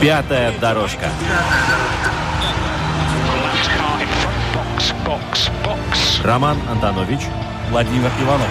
[0.00, 1.10] Пятая дорожка.
[6.24, 7.20] Роман Антонович,
[7.70, 8.46] Владимир Иванов.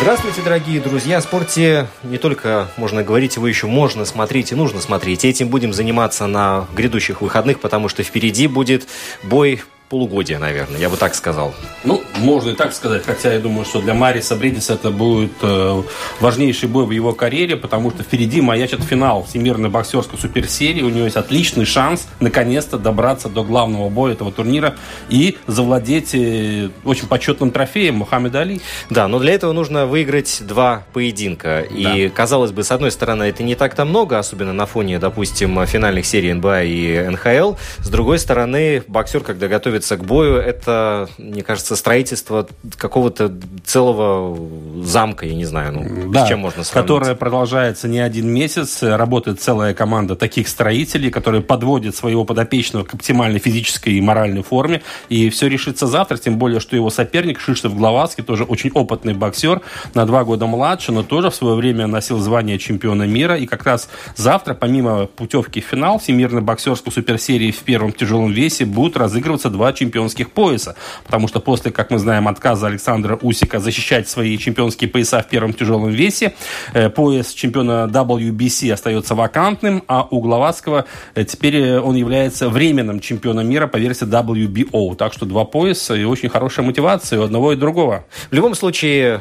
[0.00, 1.16] Здравствуйте, дорогие друзья.
[1.16, 5.24] О спорте не только можно говорить, его еще можно смотреть и нужно смотреть.
[5.24, 8.86] Этим будем заниматься на грядущих выходных, потому что впереди будет
[9.22, 11.54] бой полугодия, наверное, я бы так сказал.
[11.84, 15.82] Ну, можно и так сказать, хотя я думаю, что для Мариса Бридиса это будет э,
[16.20, 20.82] важнейший бой в его карьере, потому что впереди маячит финал Всемирной боксерской суперсерии.
[20.82, 24.74] У него есть отличный шанс наконец-то добраться до главного боя этого турнира
[25.08, 28.60] и завладеть э, очень почетным трофеем Мухаммеда Али.
[28.90, 31.60] Да, но для этого нужно выиграть два поединка.
[31.60, 36.06] И, казалось бы, с одной стороны, это не так-то много, особенно на фоне, допустим, финальных
[36.06, 37.54] серий НБА и НХЛ.
[37.78, 42.46] С другой стороны, боксер, когда готовится к бою, это, мне кажется, строительство
[42.76, 43.32] какого-то
[43.64, 44.38] целого
[44.82, 46.88] замка, я не знаю, ну, с чем можно сравнить.
[46.88, 48.82] которая продолжается не один месяц.
[48.82, 54.82] Работает целая команда таких строителей, которые подводят своего подопечного к оптимальной физической и моральной форме.
[55.08, 59.60] И все решится завтра, тем более, что его соперник Шиштов Гловацкий, тоже очень опытный боксер,
[59.94, 63.36] на два года младше, но тоже в свое время носил звание чемпиона мира.
[63.36, 68.64] И как раз завтра, помимо путевки в финал Всемирной боксерской суперсерии в первом тяжелом весе,
[68.64, 70.76] будут разыгрываться два чемпионских пояса.
[71.04, 75.52] Потому что после, как мы знаем, отказа Александра Усика защищать свои чемпионские пояса в первом
[75.52, 76.34] тяжелом весе,
[76.72, 83.00] э, пояс чемпиона WBC остается вакантным, а у Гловацкого э, теперь э, он является временным
[83.00, 84.96] чемпионом мира по версии WBO.
[84.96, 88.04] Так что два пояса и очень хорошая мотивация у одного и другого.
[88.30, 89.20] В любом случае,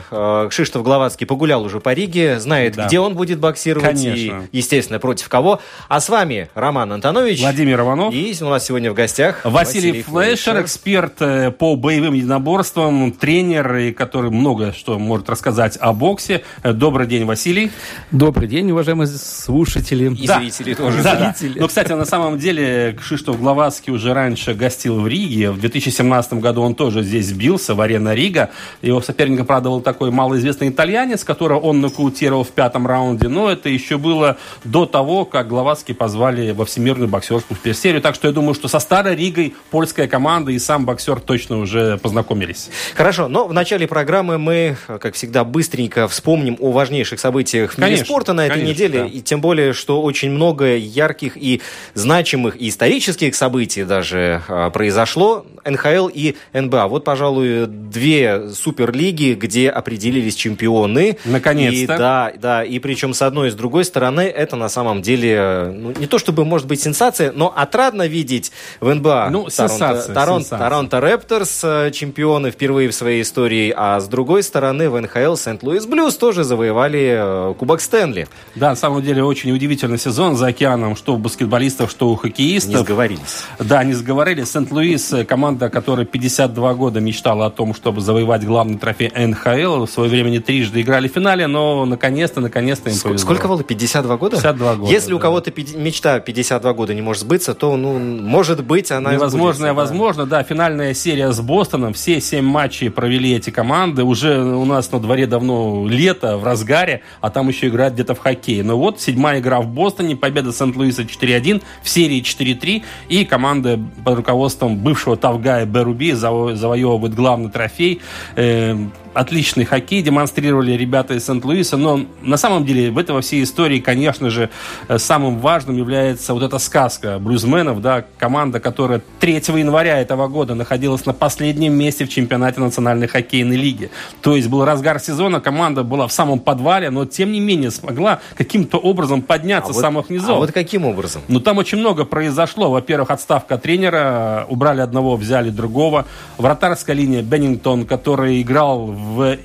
[0.49, 2.87] Кшиштоф Гловацкий погулял уже по Риге, знает, Да.
[2.87, 4.47] где он будет боксировать Конечно.
[4.51, 5.59] и, естественно, против кого.
[5.87, 7.41] А с вами Роман Антонович.
[7.41, 8.13] Владимир Иванов.
[8.13, 13.91] И у нас сегодня в гостях Василий, Флешер, эксперт э, по боевым единоборствам, тренер, и
[13.91, 16.41] который много что может рассказать о боксе.
[16.63, 17.71] Э, Добрый день, Василий.
[18.09, 20.11] Добрый день, уважаемые слушатели.
[20.11, 20.39] И Да.
[20.39, 21.03] зрители тоже.
[21.03, 21.35] Да, да.
[21.39, 21.47] да.
[21.55, 25.51] Но, кстати, на самом деле Кшиштоф Гловацкий уже раньше гостил в Риге.
[25.51, 28.49] В 2017 году он тоже здесь бился, в арена Рига.
[28.81, 33.27] Его соперником, правда, был такой малоизвестный итальянец, которого он нокаутировал в пятом раунде.
[33.27, 38.01] Но это еще было до того, как Гловацкий позвали во Всемирную боксерскую суперсерию.
[38.01, 41.97] Так что я думаю, что со Старой Ригой польская команда и сам боксер точно уже
[41.97, 42.69] познакомились.
[42.95, 47.87] Хорошо, но в начале программы мы, как всегда, быстренько вспомним о важнейших событиях в мире
[47.87, 48.99] Конечно, спорта на этой конечно, неделе.
[48.99, 49.05] да.
[49.05, 51.61] И тем более, что очень много ярких и
[51.93, 55.45] значимых и исторических событий даже а, произошло.
[55.65, 56.87] НХЛ и НБА.
[56.87, 61.17] Вот, пожалуй, две суперлиги, где определились чемпионы.
[61.25, 61.83] Наконец-то.
[61.83, 65.71] И, да, да, и причем с одной и с другой стороны, это на самом деле,
[65.73, 70.43] ну, не то чтобы может быть сенсация, но отрадно видеть в НБА Ну, сенсация, Торонто,
[70.43, 70.59] сенсация.
[70.69, 75.85] Торонто Рэпторс, э, чемпионы впервые в своей истории, а с другой стороны в НХЛ Сент-Луис
[75.85, 78.27] Блюз тоже завоевали э, Кубок Стэнли.
[78.55, 82.17] Да, на самом деле очень удивительный сезон за океаном, что у баскетболистов, что у Не
[82.17, 82.81] хоккеистов.
[82.81, 83.43] сговорились.
[83.59, 84.51] Да, они сговорились.
[84.51, 89.85] Сент-Луис, э, команда, которая 52 года мечтала о том, чтобы завоевать главный трофей НХЛ.
[89.85, 93.25] В свое время они трижды играли в финале, но наконец-то, наконец-то им Ск- повезло.
[93.25, 93.63] Сколько было?
[93.63, 94.35] 52 года?
[94.37, 95.21] 52 года, Если у да.
[95.21, 99.73] кого-то пяти- мечта 52 года не может сбыться, то, ну, может быть, она сбудется, да.
[100.03, 100.43] Возможно, да.
[100.43, 101.93] Финальная серия с Бостоном.
[101.93, 104.03] Все семь матчей провели эти команды.
[104.03, 108.19] Уже у нас на дворе давно лето, в разгаре, а там еще играют где-то в
[108.19, 108.63] хоккей.
[108.63, 112.83] Но вот седьмая игра в Бостоне, победа Сент-Луиса 4-1, в серии 4-3.
[113.07, 118.01] И команда под руководством бывшего Тавгая Беруби заво- завоевывает главный трофей.
[118.35, 118.75] Э,
[119.13, 123.79] отличный хоккей демонстрировали ребята из Сент-Луиса, но на самом деле в этой во всей истории,
[123.79, 124.49] конечно же,
[124.87, 130.55] э, самым важным является вот эта сказка блюзменов, да, команда, которая 3 января этого года
[130.55, 133.91] находилась на последнем месте в чемпионате национальной хоккейной лиги.
[134.21, 138.19] То есть был разгар сезона, команда была в самом подвале, но тем не менее смогла
[138.37, 140.29] каким-то образом подняться А с вот- самых низов.
[140.37, 141.21] А вот каким образом?
[141.27, 142.71] Ну, там очень много произошло.
[142.71, 146.05] Во-первых, отставка тренера, убрали одного, взяли другого.
[146.37, 149.37] Вратарская линия Беннингтон, который играл в в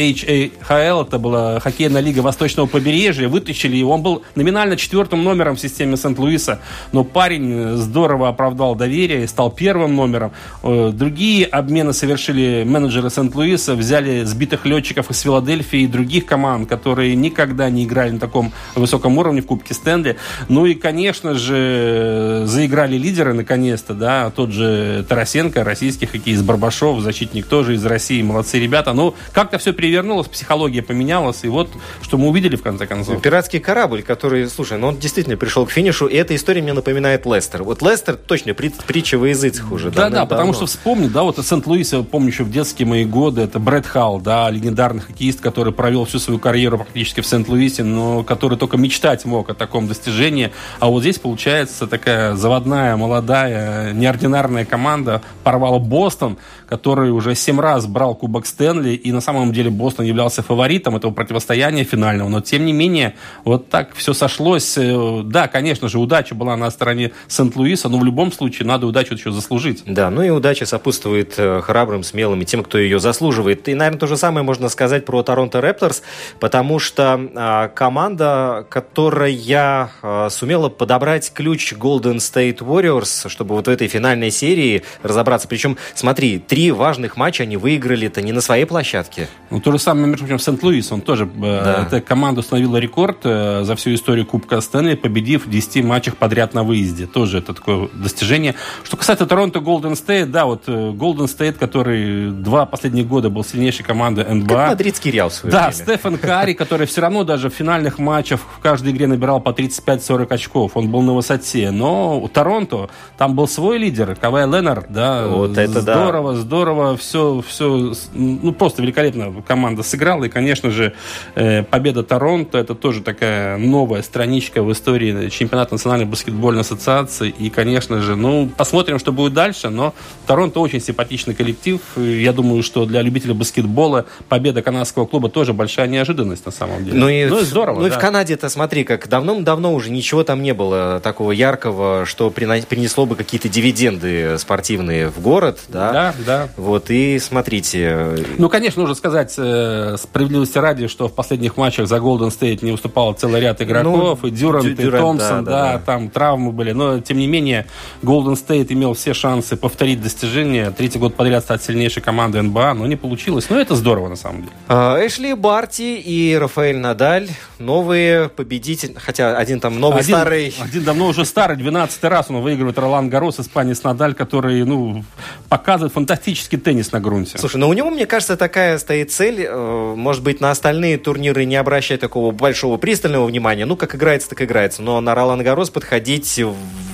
[0.00, 3.92] HAHL, это была хоккейная лига Восточного побережья, вытащили его.
[3.92, 6.60] Он был номинально четвертым номером в системе Сент-Луиса,
[6.92, 10.32] но парень здорово оправдал доверие и стал первым номером.
[10.62, 17.14] Э, другие обмены совершили менеджеры Сент-Луиса, взяли сбитых летчиков из Филадельфии и других команд, которые
[17.14, 20.16] никогда не играли на таком высоком уровне в Кубке Стэнли.
[20.48, 27.46] Ну и, конечно же, заиграли лидеры наконец-то, да, тот же Тарасенко, российский хоккеист Барбашов, защитник
[27.46, 28.92] тоже из России, молодцы ребята.
[28.92, 31.68] Ну, как-то все перевернулось, психология поменялась, и вот
[32.00, 33.20] что мы увидели в конце концов.
[33.20, 37.26] Пиратский корабль, который, слушай, ну он действительно пришел к финишу, и эта история мне напоминает
[37.26, 37.64] Лестер.
[37.64, 39.90] Вот Лестер точно при, притча во языцах уже.
[39.90, 43.40] Да, да, потому что вспомни, да, вот Сент-Луис, я помню еще в детские мои годы,
[43.40, 48.22] это Брэд Халл, да, легендарный хоккеист, который провел всю свою карьеру практически в Сент-Луисе, но
[48.22, 50.52] который только мечтать мог о таком достижении.
[50.78, 56.38] А вот здесь получается такая заводная, молодая, неординарная команда порвала Бостон,
[56.70, 61.10] который уже семь раз брал Кубок Стэнли, и на самом деле Бостон являлся фаворитом этого
[61.10, 62.28] противостояния финального.
[62.28, 64.78] Но, тем не менее, вот так все сошлось.
[64.78, 69.14] Э, да, конечно же, удача была на стороне Сент-Луиса, но в любом случае надо удачу
[69.14, 69.82] еще заслужить.
[69.84, 73.68] Да, ну и удача сопутствует э, храбрым, смелым и тем, кто ее заслуживает.
[73.68, 76.02] И, наверное, то же самое можно сказать про Торонто Рэпторс,
[76.38, 83.70] потому что а, команда, которая а, сумела подобрать ключ Golden State Warriors, чтобы вот в
[83.70, 85.48] этой финальной серии разобраться.
[85.48, 89.28] Причем, смотри, три три важных матча они выиграли-то не на своей площадке.
[89.48, 90.92] Ну, то же самое, между прочим, Сент-Луис.
[90.92, 91.86] Он тоже, э, да.
[91.86, 96.52] эта команда установила рекорд э, за всю историю Кубка Стэнли, победив в 10 матчах подряд
[96.52, 97.06] на выезде.
[97.06, 98.56] Тоже это такое достижение.
[98.84, 103.86] Что касается Торонто Golden State, да, вот Golden State, который два последних года был сильнейшей
[103.86, 104.54] командой НБА.
[104.54, 105.72] Как мадридский Реал в свое Да, время.
[105.72, 110.26] Стефан Карри, который все равно даже в финальных матчах в каждой игре набирал по 35-40
[110.34, 110.72] очков.
[110.74, 111.70] Он был на высоте.
[111.70, 116.49] Но у Торонто там был свой лидер, Кавай Леннер, да, вот это здорово, да здорово,
[116.96, 120.24] все, все, ну, просто великолепно команда сыграла.
[120.24, 120.94] И, конечно же,
[121.34, 127.28] э, победа Торонто, это тоже такая новая страничка в истории чемпионата Национальной баскетбольной ассоциации.
[127.30, 129.94] И, конечно же, ну, посмотрим, что будет дальше, но
[130.26, 131.80] Торонто очень симпатичный коллектив.
[131.96, 136.98] Я думаю, что для любителей баскетбола победа канадского клуба тоже большая неожиданность на самом деле.
[136.98, 137.80] Ну и, ну, и здорово.
[137.80, 137.88] Ну да.
[137.88, 143.06] и в Канаде-то смотри, как давно-давно уже ничего там не было такого яркого, что принесло
[143.06, 145.92] бы какие-то дивиденды спортивные в город, да?
[145.92, 146.39] Да, да.
[146.56, 148.24] Вот, и смотрите.
[148.38, 152.72] Ну, конечно, нужно сказать э, справедливости ради, что в последних матчах за Golden State не
[152.72, 156.72] выступал целый ряд игроков, ну, и Дюрант, и Томпсон, да, да, да, там травмы были.
[156.72, 157.66] Но, тем не менее,
[158.02, 162.86] Golden State имел все шансы повторить достижения, третий год подряд стать сильнейшей командой НБА, но
[162.86, 163.46] не получилось.
[163.50, 164.52] Но это здорово, на самом деле.
[164.68, 167.28] А, Эшли Барти и Рафаэль Надаль,
[167.58, 170.54] новые победители, хотя один там новый, один, старый.
[170.60, 175.04] Один давно уже старый, 12 раз он выигрывает Ролан Гарос, испанец Надаль, который, ну,
[175.48, 175.92] показывает
[176.30, 177.38] фантастический теннис на грунте.
[177.38, 179.46] Слушай, ну у него, мне кажется, такая стоит цель.
[179.48, 183.66] Э, может быть, на остальные турниры не обращать такого большого пристального внимания.
[183.66, 184.82] Ну, как играется, так играется.
[184.82, 186.40] Но на Ролан Гарос подходить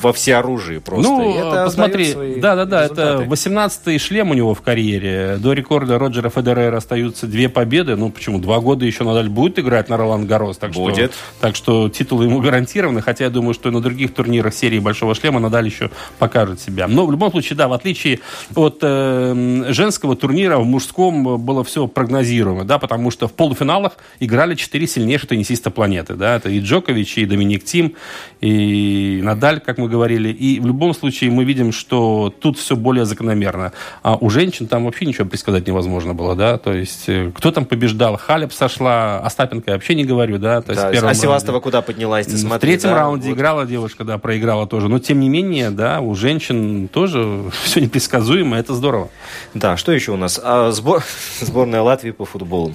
[0.02, 1.10] во всеоружии просто.
[1.10, 5.36] Ну, это посмотри, да-да-да, это 18-й шлем у него в карьере.
[5.38, 7.96] До рекорда Роджера Федерера остаются две победы.
[7.96, 8.38] Ну, почему?
[8.38, 10.58] Два года еще Надаль будет играть на Ролан Гарос.
[10.58, 11.12] Так будет.
[11.12, 13.02] Что, так что титул ему гарантированы.
[13.02, 16.86] Хотя я думаю, что и на других турнирах серии Большого шлема Надаль еще покажет себя.
[16.88, 18.20] Но в любом случае, да, в отличие
[18.54, 19.25] от э,
[19.72, 25.28] женского турнира в мужском было все прогнозируемо, да, потому что в полуфиналах играли четыре сильнейших
[25.28, 27.94] теннисиста планеты, да, это и Джокович, и Доминик Тим,
[28.40, 33.04] и Надаль, как мы говорили, и в любом случае мы видим, что тут все более
[33.04, 33.72] закономерно.
[34.02, 37.64] А у женщин там вообще ничего предсказать невозможно было, да, то есть э, кто там
[37.64, 41.62] побеждал, Халеп сошла, Остапенко я вообще не говорю, да, то есть да, а Севастова раунде.
[41.62, 43.36] куда поднялась, ты смотри, В третьем да, раунде вот.
[43.36, 48.56] играла девушка, да, проиграла тоже, но тем не менее, да, у женщин тоже все непредсказуемо,
[48.56, 49.05] это здорово.
[49.54, 50.40] Да, что еще у нас?
[50.42, 51.02] А, сбор...
[51.40, 52.74] Сборная Латвии по футболу.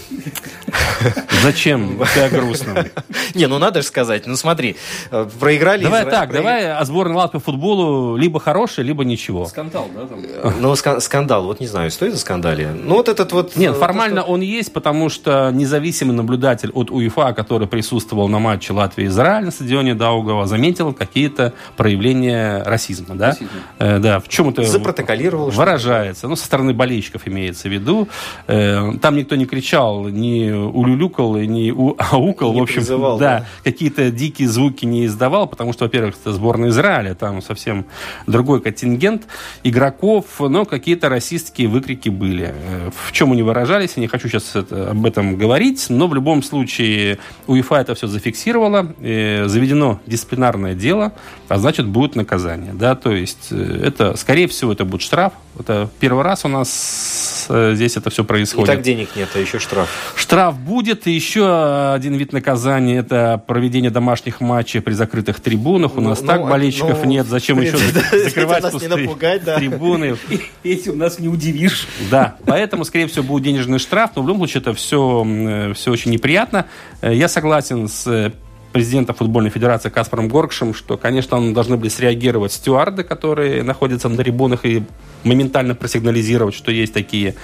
[1.42, 2.00] Зачем?
[2.14, 2.86] Ты грустно.
[3.36, 4.28] Не, ну надо же сказать.
[4.28, 4.76] Ну смотри,
[5.12, 5.84] э, проиграли...
[5.84, 9.46] Давай так, давай о сборной Латвии по футболу либо хорошая, либо ничего.
[9.46, 10.08] Скандал, да?
[10.44, 12.70] Э, ну, скандал, вот не знаю, стоит за скандале.
[12.72, 13.56] Ну вот этот вот...
[13.56, 18.74] Нет, э, формально он есть, потому что независимый наблюдатель от УЕФА, который присутствовал на матче
[18.74, 23.36] Латвии-Израиль на стадионе Даугава, заметил какие-то проявления расизма, да?
[23.80, 24.64] Да, в чем это...
[24.64, 25.50] Запротоколировал.
[25.50, 26.21] Выражается.
[26.28, 28.08] Ну, со стороны болельщиков имеется в виду.
[28.48, 32.54] Э, там никто не кричал, не улюлюкал, не аукал.
[32.54, 33.46] Не в общем, призывал, да, да.
[33.64, 37.86] какие-то дикие звуки не издавал, потому что, во-первых, это сборная Израиля, там совсем
[38.28, 39.24] другой контингент
[39.64, 42.54] игроков, но какие-то расистские выкрики были.
[42.54, 46.16] Э, в чем они выражались, я не хочу сейчас это, об этом говорить, но в
[46.16, 51.14] любом случае УЕФА это все зафиксировало, э, заведено дисциплинарное дело,
[51.48, 52.74] а значит будет наказание.
[52.74, 52.96] Да?
[52.96, 57.96] То есть это, скорее всего, это будет штраф Это первый раз у нас э, здесь
[57.96, 58.68] это все И происходит.
[58.68, 59.88] так денег нет, а еще штраф.
[60.16, 61.08] Штраф будет.
[61.08, 65.96] И еще один вид наказания– это проведение домашних матчей при закрытых трибунах.
[65.96, 67.28] У Ну, нас ну, так болельщиков ну, нет.
[67.28, 69.58] Зачем еще закрывать нас не пустые напугать, да.
[69.58, 70.18] трибуны?
[70.64, 71.88] Этим нас не удивишь.
[72.10, 76.12] Да, поэтому, скорее всего, будет денежный штраф, но в любом случае это все, все очень
[76.12, 76.66] неприятно.
[77.02, 78.32] Э, Я согласен с э,
[78.72, 84.16] президентом футбольной федерации Каспаром Горкшем, что, конечно, он должны были среагировать стюарды, которые находятся на
[84.18, 84.84] трибунах и
[85.24, 87.36] моментально просигнализировать, что есть такие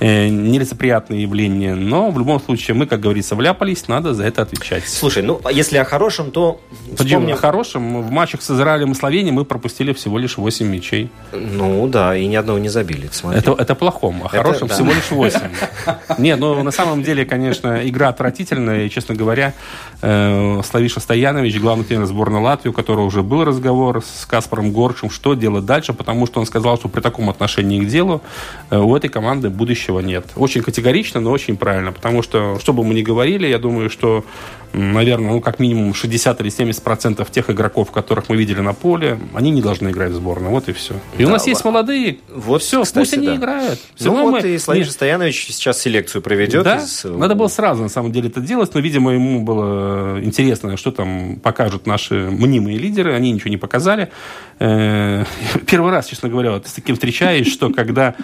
[0.00, 1.74] э, нелицеприятные явления.
[1.74, 4.88] Но в любом случае мы, как говорится, вляпались, надо за это отвечать.
[4.88, 6.60] Слушай, ну, а если о хорошем, то
[6.94, 7.34] вспомним...
[7.34, 11.10] о хорошем, в матчах с Израилем и Словенией мы пропустили всего лишь 8 мячей.
[11.32, 13.38] Ну, да, и ни одного не забили, смотри.
[13.40, 14.74] Это, это плохом, а хорошим да.
[14.74, 15.40] всего лишь 8.
[16.18, 18.86] Нет, ну на самом деле, конечно, игра отвратительная.
[18.86, 19.54] И, честно говоря,
[20.02, 25.10] э, Славиша Стоянович, главный тренер сборной Латвии, у которого уже был разговор с Каспаром Горчем,
[25.10, 28.22] что делать дальше, потому что он сказал, что при таком отношении к делу
[28.70, 30.26] э, у этой команды будущего нет.
[30.36, 34.24] Очень категорично, но очень правильно, потому что, что бы мы ни говорили, я думаю, что,
[34.72, 39.18] наверное, ну, как минимум 60 или 70 процентов тех игроков, которых мы видели на поле,
[39.34, 40.50] они не должны играть в сборную.
[40.52, 40.94] Вот и все.
[41.16, 42.18] И у Да, нас есть молодые.
[42.34, 43.36] Вот, все, кстати, пусть они да.
[43.36, 43.78] играют.
[43.94, 46.62] Всё Ну вот мы- и Славиш не- Стоянович сейчас селекцию проведет.
[46.64, 50.20] да, из- э, надо было сразу, на самом деле, это делать, но, видимо, ему было
[50.22, 54.10] интересно, что там покажут наши мнимые лидеры, они ничего не показали.
[54.58, 55.24] Э,
[55.66, 58.14] Первый раз, честно говоря, вот с таким встречаюсь, что когда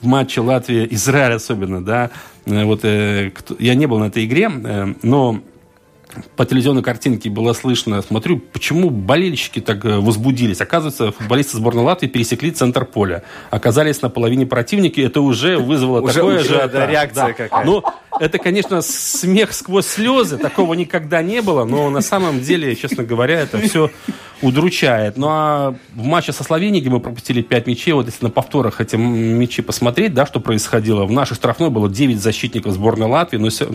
[0.00, 2.10] в матче Латвия-Израиль особенно, да,
[2.46, 5.40] э, вот э, кто- я не был на этой игре, э, но
[6.36, 10.60] по телевизионной картинке было слышно, смотрю, почему болельщики так э, возбудились.
[10.60, 13.24] Оказывается, футболисты сборной Латвии пересекли центр поля.
[13.50, 17.64] Оказались на половине противника, это уже вызвало Уже- такое уже, же да, реакция какая.
[17.64, 17.82] Ну,
[18.20, 20.38] это, конечно, смех сквозь слезы.
[20.38, 23.90] Такого никогда не было, но на самом деле, честно говоря, это все
[24.42, 25.16] удручает.
[25.16, 28.80] Ну, а в матче со Словенией, где мы пропустили 5 мячей, вот если на повторах
[28.80, 31.04] эти мячи посмотреть, да, что происходило.
[31.06, 33.38] В нашей штрафной было 9 защитников сборной Латвии.
[33.38, 33.70] Ну, всё-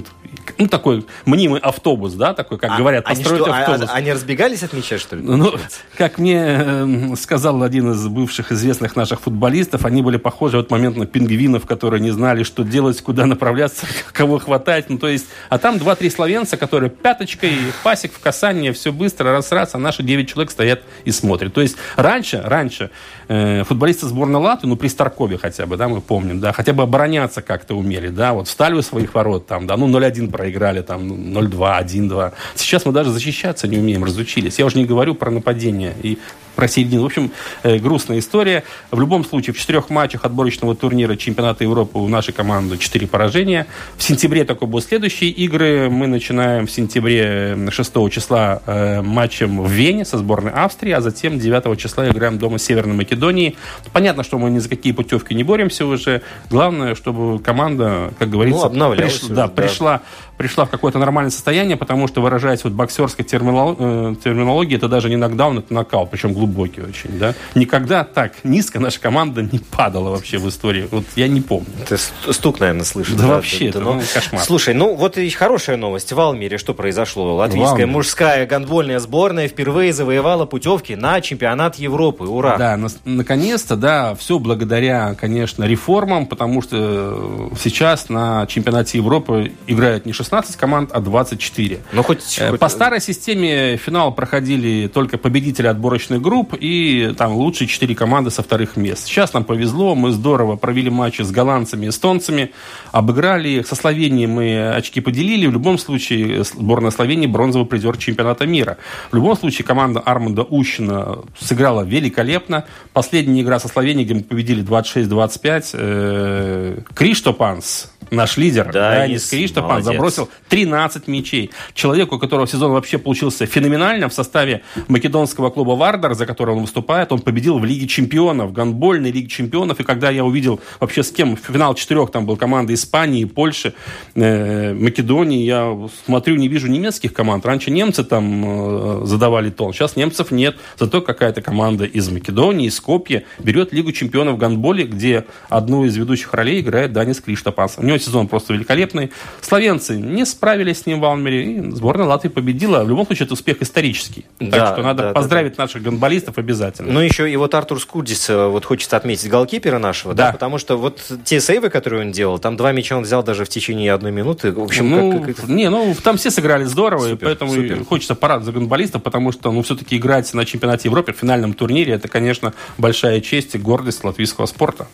[0.57, 3.89] ну такой мнимый автобус, да, такой, как А- говорят, они построить что, а- автобус.
[3.89, 5.23] а- Они разбегались от мяча, что ли?
[5.23, 5.53] Ну,
[5.97, 10.71] как мне э, сказал один из бывших известных наших футболистов, они были похожи в этот
[10.71, 14.89] момент на пингвинов, которые не знали, что делать, куда направляться, кого хватать.
[14.89, 19.73] Ну, то есть, а там два-три словенца, которые пяточкой, пасик в касание, все быстро, раз-раз,
[19.73, 21.53] а наши девять человек стоят и смотрят.
[21.53, 22.91] То есть, раньше, раньше
[23.27, 26.83] э, футболисты сборной Латвии, ну, при Старкове хотя бы, да, мы помним, да, хотя бы
[26.83, 31.07] обороняться как-то умели, да, вот встали у своих ворот, там, да, ну, 0-1 проиграли, там,
[31.07, 32.33] 0-2, 1-2.
[32.53, 34.59] Сейчас мы даже защищаться не умеем, разучились.
[34.59, 36.19] Я уже не говорю про нападение и
[36.59, 37.03] про середину.
[37.03, 37.31] В общем,
[37.63, 38.65] э, грустная история.
[38.91, 43.65] В любом случае, в четырех матчах отборочного турнира чемпионата Европы у нашей команды четыре поражения.
[43.95, 45.89] В сентябре только будут следующие игры.
[45.89, 50.99] Мы начинаем в сентябре э, 6 числа э, матчем в Вене со сборной Австрии, а
[50.99, 53.55] затем 9 числа играем дома с Северной Македонией.
[53.93, 56.23] Понятно, что мы ни за какие путевки не боремся уже.
[56.49, 59.47] Главное, чтобы команда, как говорится, Ну, приш- уже, да, да.
[59.47, 60.01] пришла,
[60.39, 65.17] пришла в какое-то нормальное состояние, потому что, выражаясь вот боксерской э, терминологией, это даже не
[65.17, 67.33] нокдаун, это нокаут, причем глубокий очень, да.
[67.55, 70.87] Никогда так низко наша команда не падала вообще в истории.
[70.89, 71.67] Вот я не помню.
[71.89, 73.15] Ты ст- стук, наверное, слышишь.
[73.15, 74.41] Да вообще, это, ну, ну, кошмар.
[74.41, 76.13] Слушай, ну вот и хорошая новость.
[76.13, 77.35] В Алмире что произошло?
[77.35, 77.85] Латвийская Алмире.
[77.87, 82.23] мужская гандбольная сборная впервые завоевала путевки на чемпионат Европы.
[82.23, 82.55] Ура!
[82.57, 89.51] Да, нас- наконец-то, да, все благодаря, конечно, реформам, потому что э, сейчас на чемпионате Европы
[89.67, 91.79] играют не 16 команд, а 24.
[91.91, 92.37] Ну хоть...
[92.39, 97.95] Э, хоть- По старой системе финал проходили только победители отборочных групп и там лучшие четыре
[97.95, 99.05] команды со вторых мест.
[99.05, 102.51] Сейчас нам повезло, мы здорово провели матчи с голландцами, эстонцами,
[102.91, 103.67] обыграли их.
[103.67, 105.47] Со Словенией мы очки поделили.
[105.47, 108.77] В любом случае сборная Словении бронзовый призер чемпионата мира.
[109.11, 112.65] В любом случае команда Арманда Ущина сыграла великолепно.
[112.93, 115.69] Последняя игра со Словенией, где мы победили 26-25.
[115.73, 120.01] Э, Криштопанс, наш лидер, Да, Янис Криштопанс, молодец.
[120.19, 121.51] Забросил 13 мячей.
[121.73, 126.61] Человеку, у которого сезон вообще получился феноменально в составе македонского клуба Вардар, за который он
[126.61, 129.79] выступает, он победил в Лиге чемпионов, гандбольной Лиге чемпионов.
[129.79, 133.73] И когда я увидел вообще с кем финал четырех, там был команда Испании, Польши,
[134.15, 137.45] э, Македонии, я смотрю, не вижу немецких команд.
[137.45, 140.57] Раньше немцы там э, задавали тон, сейчас немцев нет.
[140.79, 145.95] Зато какая-то команда из Македонии, из Скопья берет Лигу чемпионов в гандболе, где одну из
[145.95, 147.75] ведущих ролей играет Данис Криштопанс.
[147.77, 149.11] У него сезон просто великолепный.
[149.41, 152.83] Словенцы не справились с ним в Алмере, и сборная Латвии победила.
[152.83, 154.25] В любом случае, это успех исторический.
[154.39, 156.91] Да, так что надо да, да, поздравить наших гандболистов обязательно.
[156.91, 160.27] Ну, еще и вот Артур Скудис, э, вот хочется отметить голкипера нашего, да.
[160.27, 160.33] Да.
[160.33, 163.49] потому что вот те сейвы, которые он делал, там два мяча он взял даже в
[163.49, 164.51] течение одной минуты.
[164.51, 167.69] В общем, ну, как, как не, ну, там все сыграли здорово, и Супер, поэтому и
[167.69, 167.85] супер.
[167.85, 171.93] хочется парад за гандболистов, потому что, ну, все-таки играть на чемпионате Европы в финальном турнире,
[171.93, 174.87] это, конечно, большая честь и гордость латвийского спорта.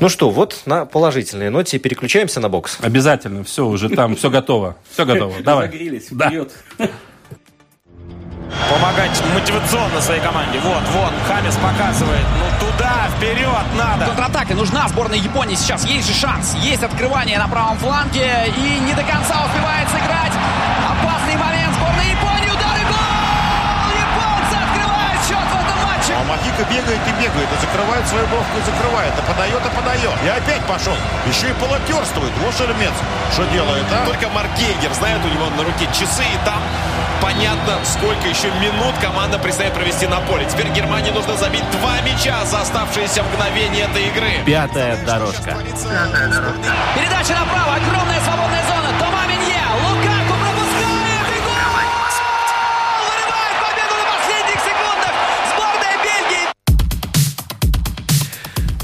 [0.00, 2.78] Ну что, вот на положительной ноте переключаемся на бокс.
[2.80, 5.66] Обязательно, все, уже там, все готово, все готово, давай.
[5.66, 6.28] Загрелись, Да.
[6.28, 6.52] вперед.
[8.70, 10.58] помогать мотивационно своей команде.
[10.60, 12.24] Вот, вот, Хамис показывает.
[12.38, 14.06] Ну, туда, вперед надо.
[14.06, 15.54] Контратака нужна сборной Японии.
[15.54, 16.54] Сейчас есть же шанс.
[16.62, 18.52] Есть открывание на правом фланге.
[18.56, 20.32] И не до конца успевает сыграть.
[26.58, 30.14] Махика бегает и бегает, и закрывает свою бровку, и закрывает, и подает, и подает.
[30.24, 30.94] И опять пошел.
[31.26, 32.32] Еще и полотерствует.
[32.42, 32.92] Вот Шеремец
[33.32, 34.06] что делает, а?
[34.06, 36.60] Только Марк Гейгер знает, у него на руке часы, и там
[37.22, 40.46] понятно, сколько еще минут команда предстоит провести на поле.
[40.46, 44.30] Теперь Германии нужно забить два мяча за оставшиеся мгновения этой игры.
[44.46, 45.56] Пятая дорожка.
[46.94, 47.74] Передача направо.
[47.76, 48.62] Огромная свободная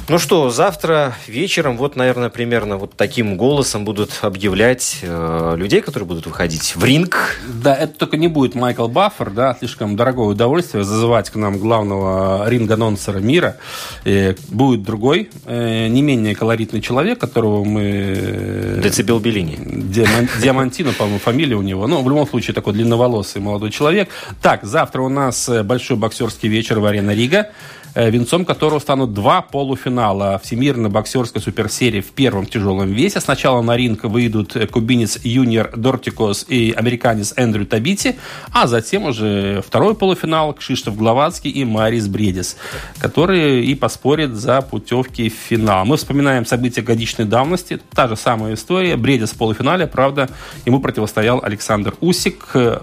[0.06, 6.06] Ну что, завтра вечером, вот, наверное, примерно вот таким голосом будут объявлять э, людей, которые
[6.06, 7.38] будут выходить в ринг.
[7.48, 12.46] Да, это только не будет Майкл Баффер, да, слишком дорогое удовольствие зазывать к нам главного
[12.50, 13.56] ринг-анонсера мира.
[14.04, 17.82] Э, будет другой, э, не менее колоритный человек, которого мы...
[17.82, 19.56] э, Децибел Беллини.
[19.56, 21.86] Диаман- Диамантино, по-моему, фамилия у него.
[21.86, 24.10] Ну, в любом случае, такой длинноволосый молодой человек.
[24.42, 27.48] Так, завтра у нас э, большой боксерский вечер в арене Рига,
[27.94, 33.20] венцом которого станут два полуфинала Всемирной боксерской суперсерии в первом тяжелом весе.
[33.20, 38.16] Сначала на ринг выйдут э, кубинец Юниор Дортикос и американец Эндрю Табити,
[38.52, 42.56] а затем уже второй полуфинал Кшиштоф Гловацкий и Марис Бредис,
[42.98, 45.84] которые и поспорят за путевки в финал.
[45.84, 47.80] Мы вспоминаем события годичной давности.
[47.94, 48.96] Та же самая история.
[48.96, 50.28] Бредис в полуфинале, правда,
[50.66, 52.50] ему противостоял Александр Усик.
[52.54, 52.80] Э,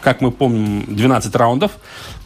[0.00, 1.72] Как мы помним, 12 раундов.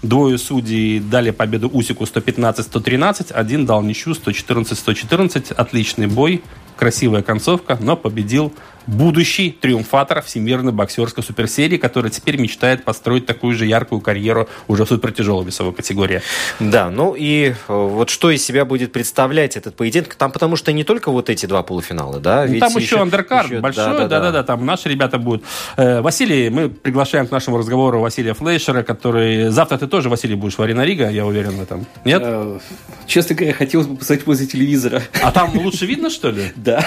[0.04, 3.32] Двое судей дали победу Усику 115-113.
[3.32, 5.54] Один дал ничью 114-114.
[5.54, 6.42] Отличный бой.
[6.76, 8.52] Красивая концовка, но победил
[8.86, 14.88] будущий триумфатор Всемирной боксерской суперсерии, который теперь мечтает построить такую же яркую карьеру уже в
[14.88, 16.22] супертяжелой весовой категории.
[16.60, 20.14] Да, ну и э, вот что из себя будет представлять этот поединок?
[20.14, 22.44] Там потому что не только вот эти два полуфинала, да?
[22.46, 24.09] Ну, Ведь там еще, андеркард еще- большой, да-да-да.
[24.20, 25.44] да-да-да, там наши ребята будут.
[25.76, 29.48] Э, Василий, мы приглашаем к нашему разговору Василия Флейшера, который...
[29.50, 31.87] Завтра ты тоже, Василий, будешь в Арена Рига, я уверен в этом.
[32.04, 32.22] Нет?
[32.24, 32.59] Э,
[33.06, 35.02] Честно говоря, хотелось бы посмотреть возле телевизора.
[35.22, 36.52] А там лучше видно, что ли?
[36.56, 36.85] Да.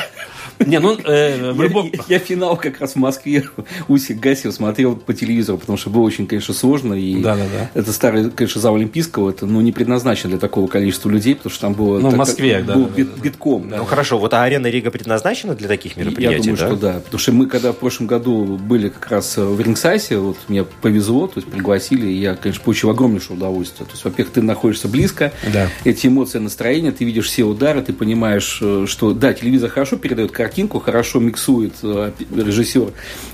[0.65, 1.91] Не, ну, э, в Я, любом...
[2.07, 3.43] я финал как раз в Москве
[3.87, 6.93] Усик Гасев смотрел по телевизору, потому что было очень, конечно, сложно.
[6.93, 7.69] И Да-да-да.
[7.73, 11.61] Это старый, конечно, зал Олимпийского, это ну, не предназначено для такого количества людей, потому что
[11.61, 11.99] там было...
[11.99, 13.69] Ну, в так- Москве, был да, бит- битком.
[13.69, 16.67] Ну хорошо, вот а арена Рига предназначена для таких мероприятий, Я думаю, да?
[16.67, 16.93] что да.
[17.01, 21.27] Потому что мы, когда в прошлом году были как раз в Рингсайсе, вот мне повезло,
[21.27, 23.85] то есть пригласили, и я, конечно, получил огромнейшее удовольствие.
[23.85, 25.67] То есть, во-первых, ты находишься близко, Да.
[25.83, 30.31] эти эмоции, настроение, ты видишь все удары, ты понимаешь, э, что да, телевизор хорошо передает
[30.47, 32.93] картинку, хорошо миксует э, режиссер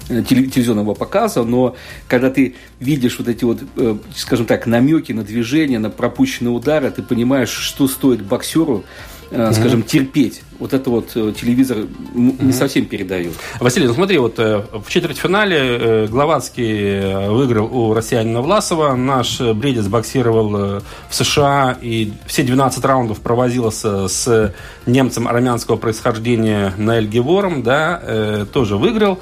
[0.09, 1.75] э, теле- телевизионного показа, но
[2.07, 6.89] когда ты видишь вот эти вот, э, скажем так, намеки на движение, на пропущенные удары,
[6.89, 8.83] ты понимаешь, что стоит боксеру,
[9.33, 10.43] э, скажем, терпеть.
[10.59, 13.33] Вот это вот э, телевизор м, не совсем передает.
[13.59, 20.81] Василий, ну смотри, вот э, в четвертьфинале Гловацкий выиграл у россиянина Власова, наш Бредец боксировал
[21.09, 24.53] в США и все 12 раундов провозился с
[24.85, 29.19] немцем армянского происхождения Наэль Гевором, да, тоже выиграл.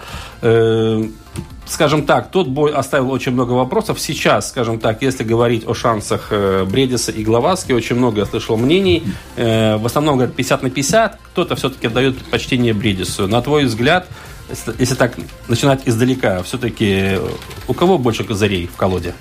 [1.71, 3.99] Э, Скажем так, тот бой оставил очень много вопросов.
[3.99, 8.57] Сейчас, скажем так, если говорить о шансах э, Бредиса и Гловацки, очень много я слышал
[8.57, 9.03] мнений.
[9.37, 11.19] Э, в основном говорят 50 на 50.
[11.31, 13.27] Кто-то все-таки отдает предпочтение Бредису.
[13.27, 14.07] На твой взгляд,
[14.79, 15.15] если, так
[15.47, 17.17] начинать издалека, все-таки
[17.67, 19.13] у кого больше козырей в колоде?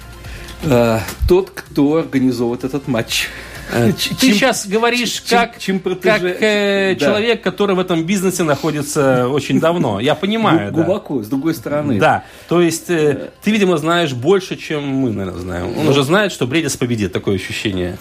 [0.62, 3.28] Э, Тот, кто организовывает этот матч.
[3.70, 7.06] Ты Чем- сейчас говоришь чем- как, чем как протеже- э, Да.
[7.06, 10.00] человек, который в этом бизнесе находится очень давно.
[10.00, 10.82] Я понимаю, да.
[10.82, 11.98] Глубоко, с другой стороны.
[12.00, 15.78] Да, то есть э, ты, видимо, знаешь больше, чем мы, наверное, знаем.
[15.78, 17.96] Он уже знает, что Бредис победит, такое ощущение.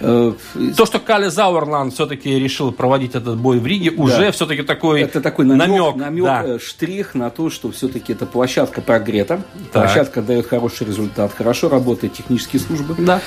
[0.00, 0.32] Э,
[0.76, 5.20] То, что Кале Зауэрланд все-таки решил проводить этот бой в Риге, уже все-таки такой, Это
[5.20, 5.96] такой намек, намек.
[5.96, 6.42] намек, да.
[6.44, 9.40] э, штрих на то, что все-таки эта площадка прогрета,
[9.72, 9.84] Так.
[9.84, 13.20] площадка дает хороший результат, хорошо работают технические службы, Да.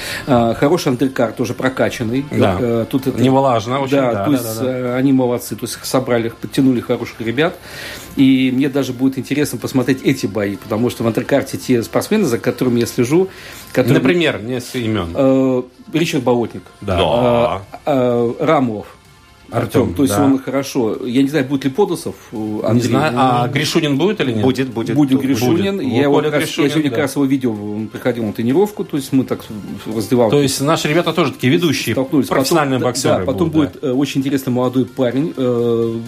[0.60, 2.26] Хороший андеркар тоже прокачан прокачанный.
[2.32, 2.58] Да.
[2.60, 4.72] Э, Тут это, Не влажно очень, Да, да, то да, есть да, да.
[4.72, 7.56] э, они молодцы, то есть подтянули, подтянули хороших ребят.
[8.16, 12.38] И мне даже будет интересно посмотреть эти бои, потому что в андеркарте те спортсмены, за
[12.38, 13.30] которыми я слежу,
[13.72, 14.00] которые...
[14.00, 15.10] Например, несколько имен.
[15.14, 16.64] Э, Ричард Болотник.
[16.82, 17.62] Да.
[17.86, 18.95] Э, э, Рамлов.
[19.52, 20.24] Артем, то есть да.
[20.26, 21.06] он хорошо.
[21.06, 22.16] Я не знаю, будет ли Подосов.
[22.32, 22.90] э, Не Андрей.
[22.90, 24.42] знаю, а Гришунин будет или нет?
[24.44, 24.96] Будет, будет.
[24.96, 25.20] Будет.
[25.22, 25.78] Гришунин.
[25.78, 25.88] Будет.
[25.92, 26.96] Я, его Гришунин, я сегодня да.
[26.96, 29.44] как раз его видел, он приходил на тренировку, то есть мы так
[29.86, 32.28] в раздевалке То есть наши ребята тоже такие ведущие, столкнулись.
[32.28, 33.20] профессиональные Потом- боксеры.
[33.26, 36.00] Да, потом будут, будет э, очень интересный молодой парень, э,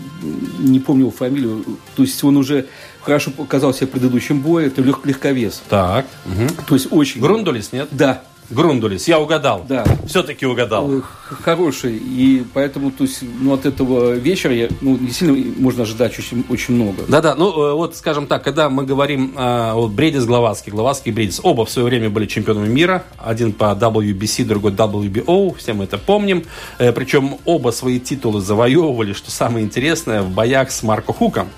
[0.60, 1.64] не помню его фамилию,
[1.96, 2.66] то есть он уже
[3.02, 5.62] хорошо показал себя в предыдущем бое, это лег- легковес.
[5.70, 6.06] Так.
[6.26, 6.50] мгм.
[6.68, 7.22] То есть очень...
[7.22, 7.88] Грундулис, нет?
[7.92, 9.66] Да, Грундулис, я угадал.
[9.68, 9.84] Да.
[10.08, 10.90] Все-таки угадал.
[11.00, 11.02] э,
[11.44, 16.46] хороший, и поэтому то есть, ну, от этого вечера я, ну, действительно можно ожидать очень,
[16.50, 17.04] очень много.
[17.10, 21.16] Да-да, ну э, вот, скажем так, когда мы говорим э, вот Бредис Гловацкий, Гловацкий и
[21.16, 25.84] Бредис, оба в свое время были чемпионами мира, один по WBC, другой WBO, все мы
[25.84, 26.46] это помним,
[26.78, 31.50] причем оба свои титулы завоевывали, что самое интересное, в боях с Марко Хуком.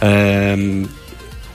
[0.00, 0.88] Эм,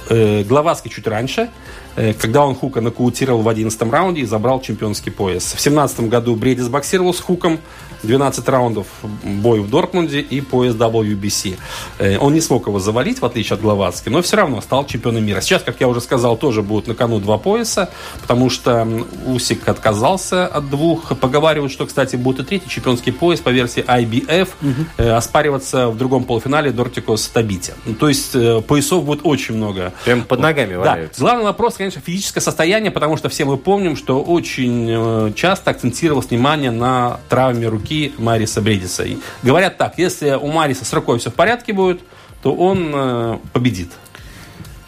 [0.10, 1.50] Гловацкий чуть раньше,
[1.96, 5.54] когда он Хука нокаутировал в 11 раунде и забрал чемпионский пояс.
[5.56, 7.60] В 17 году Бредис боксировал с Хуком,
[8.04, 8.88] 12 раундов
[9.24, 11.58] бой в Дортмунде и пояс WBC.
[12.00, 15.26] Э, Он не смог его завалить, в отличие от Гловацки, но все равно стал чемпионом
[15.26, 15.42] мира.
[15.42, 17.90] Сейчас, как я уже сказал, тоже будут на кону два пояса,
[18.22, 18.88] потому что
[19.28, 21.18] Усик отказался от двух.
[21.20, 24.50] Поговаривают, что, кстати, будет и третий чемпионский пояс по версии IBF
[24.98, 27.74] э, оспариваться в другом полуфинале Дортикос Табити.
[27.86, 29.94] Ну, то есть э, поясов будет очень много.
[30.06, 30.80] Прям под ногами Да.
[30.80, 31.22] валяются.
[31.22, 36.72] Главный вопрос, конечно, физическое состояние, потому что все мы помним, что очень часто акцентировалось внимание
[36.72, 39.04] на травме руки Мариса Бредиса.
[39.04, 42.02] И говорят так, если у Мариса с рукой все в порядке будет,
[42.42, 43.90] то он э, победит.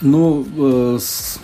[0.02, 1.40] Ну, э, с-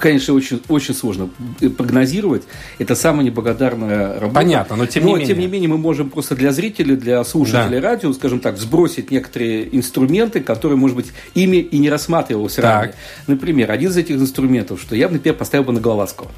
[0.00, 1.28] конечно, очень, очень сложно
[1.76, 2.42] прогнозировать.
[2.78, 4.34] Это самая неблагодарная работа.
[4.34, 5.26] Понятно, но тем не менее.
[5.28, 7.90] тем не менее мы можем просто для зрителей, для слушателей Да.
[7.90, 12.80] радио, скажем так, сбросить некоторые инструменты, которые, может быть, ими и не рассматривался Так.
[12.80, 12.94] ранее.
[13.28, 16.30] Например, один из этих инструментов, что я, бы, например, поставил бы на Головацкого.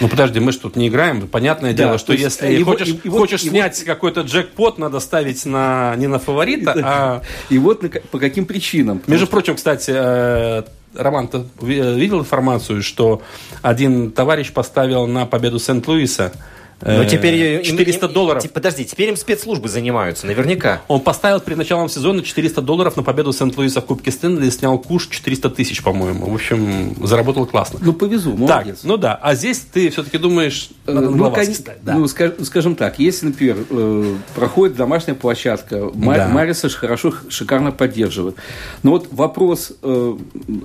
[0.00, 1.26] Ну подожди, мы же тут не играем.
[1.28, 3.52] Понятное Да, дело, то что если э, его- хочешь, и- и вот- хочешь и вот-
[3.52, 8.46] снять какой-то джекпот, надо ставить на, не на фаворита, а И вот на по каким
[8.46, 9.02] причинам.
[9.06, 10.62] Между прочим, кстати, э,
[10.96, 13.22] Роман, ты ви- видел информацию, что
[13.62, 16.38] один товарищ поставил на победу Сент-Луиса э,
[16.80, 18.44] Но теперь им- 400 им- долларов.
[18.52, 20.82] Подожди, теперь им спецслужбы занимаются, наверняка.
[20.88, 24.78] Он поставил перед началом сезона 400 долларов на победу Сент-Луиса в Кубке Стэнли и снял
[24.78, 26.26] куш 400 тысяч, по-моему.
[26.30, 27.78] В общем, заработал классно.
[27.82, 28.80] Ну, повезу, так, молодец.
[28.82, 29.14] ну да.
[29.22, 31.46] А здесь ты все-таки думаешь, Э, Ну, кон-
[31.82, 31.94] да.
[31.94, 36.28] ну, скаж- скажем так, если, например, э, проходит домашняя площадка, Ма- Да.
[36.28, 38.36] Мариса ж хорошо, шикарно поддерживает.
[38.82, 40.18] Но вот вопрос, э,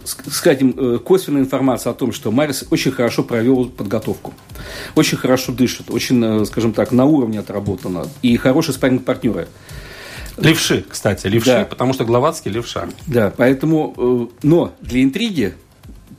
[0.03, 4.33] ск- скажем, э, косвенная информация о том, что Марис очень хорошо провел подготовку,
[4.95, 9.47] очень хорошо дышит, очень, э, скажем так, на уровне отработано, и хорошие спарринг-партнеры.
[10.37, 11.65] Левши, кстати, левши, Да.
[11.65, 12.87] потому что Гловацкий левша.
[13.05, 15.55] Да, поэтому, э, но для интриги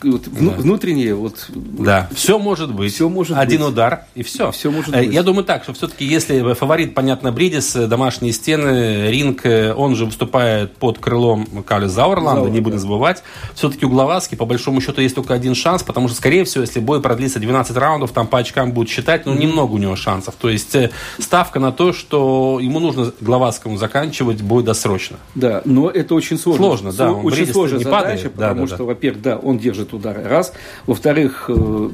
[0.03, 2.93] вот, вну- внутренние вот Да, все может быть.
[2.95, 3.69] Всё может Один быть.
[3.71, 4.51] удар и все.
[4.51, 5.13] Всё может Э, быть.
[5.13, 9.95] Я думаю так, что все-таки если фаворит, понятно, Бридис, э, домашние стены, ринг, э, он
[9.97, 12.83] же выступает под крылом Кали Зауэрланда, Зауэр, не будем да.
[12.83, 13.23] забывать.
[13.55, 16.81] Все-таки у Гловацки, по большому счету, есть только один шанс, потому что, скорее всего, если
[16.81, 20.35] бой продлится 12 раундов, там по очкам будут считать, ну, немного у него шансов.
[20.41, 20.77] То есть
[21.19, 25.19] ставка на то, что ему нужно Гловацкому заканчивать бой досрочно.
[25.35, 26.65] Да, но это очень сложно.
[26.65, 28.23] Сложно, да, Очень сложная задача, падает.
[28.23, 28.85] Да, потому да, что, да.
[28.85, 30.53] во-первых, да, он держит удары, раз.
[30.87, 31.89] Во-вторых, э,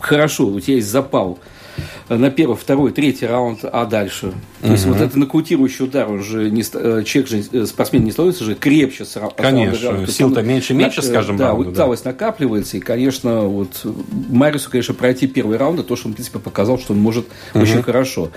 [0.00, 1.38] хорошо, у тебя есть запал
[2.08, 4.32] на первый, второй, третий раунд, а дальше.
[4.60, 8.12] То есть вот это нокаутирующий удар, он же не, э, человек же, э, спортсмен не
[8.12, 10.10] становится же крепче с Конечно, раунду.
[10.12, 11.70] Сил-то он меньше и меньше с э, каждым Да, раундом, да.
[11.72, 13.84] усталость накапливается, и, конечно, вот
[14.30, 17.82] Марису, конечно, пройти первый раунд, то, что он, в принципе, показал, что он может очень
[17.82, 18.30] хорошо.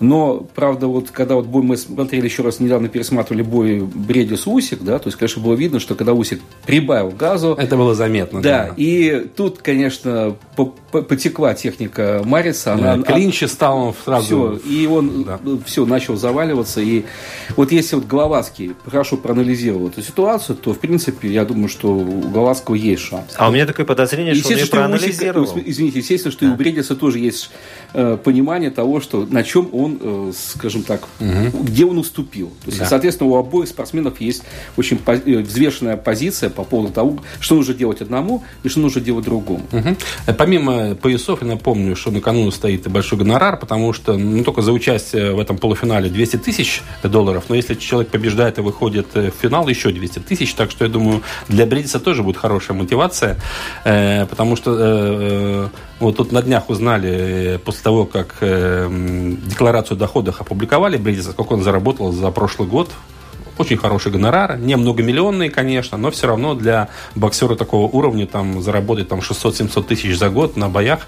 [0.00, 4.80] Но, правда, вот когда вот бой мы смотрели еще раз, недавно пересматривали бой Бредис Усик,
[4.82, 8.40] да, то есть, конечно, было видно, что когда Усик прибавил газу, Это было заметно.
[8.40, 12.76] да, и тут, конечно, по- потекла техника Мариса.
[12.80, 14.58] Да, Она, Клинчи стал он сразу...
[14.62, 15.38] все, и он Да.
[15.64, 16.80] все начал заваливаться.
[16.80, 17.04] И
[17.56, 22.20] вот если вот Головацкий хорошо проанализировал эту ситуацию, то, в принципе, я думаю, что у
[22.28, 23.34] Головацкого есть шанс.
[23.36, 25.58] А у меня такое подозрение, что он Усика- проанализировал.
[25.64, 27.50] извините, естественно, что и у Бредиса тоже есть
[27.94, 32.48] э, понимание того, что на чем он, э, скажем так, где он уступил.
[32.64, 32.86] То есть, Да.
[32.86, 34.42] соответственно, у обоих спортсменов есть
[34.76, 39.00] очень по- э, взвешенная позиция по поводу того, что нужно делать одному и что нужно
[39.00, 39.62] делать другому.
[39.72, 39.96] Мгм.
[40.26, 40.32] Э,
[40.80, 44.62] Помимо поясов, я напомню, что на кону стоит большой гонорар, потому что ну, не только
[44.62, 49.30] за участие в этом полуфинале 200 тысяч долларов, но если человек побеждает и выходит э,
[49.30, 50.54] в финал, еще 200 тысяч.
[50.54, 53.36] Так что, я думаю, для Бредиса тоже будет хорошая мотивация,
[53.84, 55.68] э, потому что э,
[56.00, 62.12] Вот тут на днях узнали, после того, как декларацию доходов опубликовали, Бредиса, сколько он заработал
[62.12, 62.90] за прошлый год,
[63.58, 69.08] очень хороший гонорар, не многомиллионный, конечно, но все равно для боксера такого уровня там заработать
[69.08, 71.06] там 600-700 тысяч за год на боях,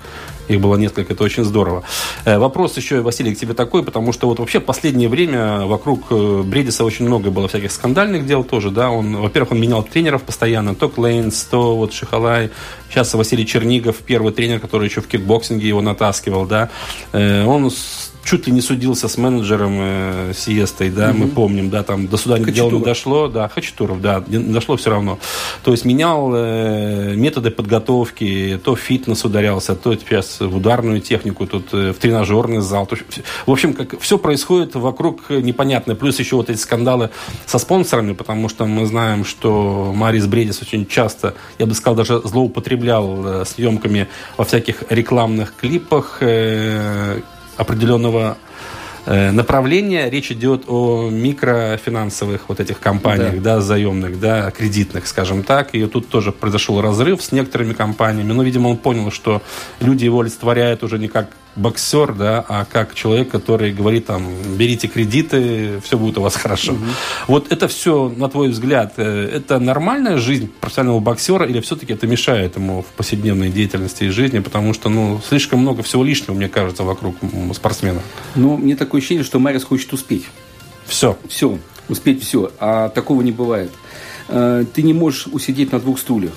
[0.48, 1.82] их было несколько, это очень здорово.
[2.24, 6.42] Э, вопрос еще, Василий, к тебе такой, потому что вот вообще последнее время вокруг э,
[6.44, 10.74] Бредиса очень много было всяких скандальных дел тоже, да, он, во-первых, он менял тренеров постоянно,
[10.74, 12.50] то Клейнс, то вот Шихалай,
[12.90, 16.70] сейчас Василий Чернигов, первый тренер, который еще в кикбоксинге его натаскивал, да,
[17.12, 17.70] э, он
[18.24, 21.18] чуть ли не судился с менеджером э, Сиестой, да, угу.
[21.18, 24.90] мы помним, да, там до суда дело не дошло, да, Хачатуров, да, не дошло все
[24.90, 25.18] равно.
[25.64, 31.72] То есть менял э, методы подготовки, то фитнес ударялся, то сейчас в ударную технику, тут
[31.72, 32.86] э, в тренажерный зал.
[32.86, 32.96] То,
[33.46, 35.94] в общем, как все происходит вокруг непонятно.
[35.94, 37.10] Плюс еще вот эти скандалы
[37.46, 42.20] со спонсорами, потому что мы знаем, что Марис Бриедис очень часто, я бы сказал, даже
[42.24, 47.20] злоупотреблял э, съемками во всяких рекламных клипах, э,
[47.56, 48.36] определенного
[49.06, 50.08] э, направления.
[50.10, 53.56] Речь идет о микрофинансовых вот этих компаниях, да.
[53.56, 55.74] да, заемных, да, кредитных, скажем так.
[55.74, 58.32] И тут тоже произошел разрыв с некоторыми компаниями.
[58.32, 59.42] Но, видимо, он понял, что
[59.80, 64.88] люди его олицетворяют уже не как боксер, да, а как человек, который говорит там, берите
[64.88, 66.72] кредиты, все будет у вас хорошо.
[66.72, 66.84] Угу.
[67.28, 72.06] Вот это все, на твой взгляд, э, это нормальная жизнь профессионального боксера или все-таки это
[72.06, 76.48] мешает ему в повседневной деятельности и жизни, потому что, ну, слишком много всего лишнего, мне
[76.48, 77.16] кажется, вокруг
[77.54, 78.00] спортсмена.
[78.34, 80.24] Ну, мне такое ощущение, что Марис хочет успеть.
[80.86, 81.18] Все.
[81.28, 81.58] Все.
[81.88, 82.50] Успеть все.
[82.58, 83.70] А такого не бывает.
[84.28, 86.32] Э, ты не можешь усидеть на двух стульях.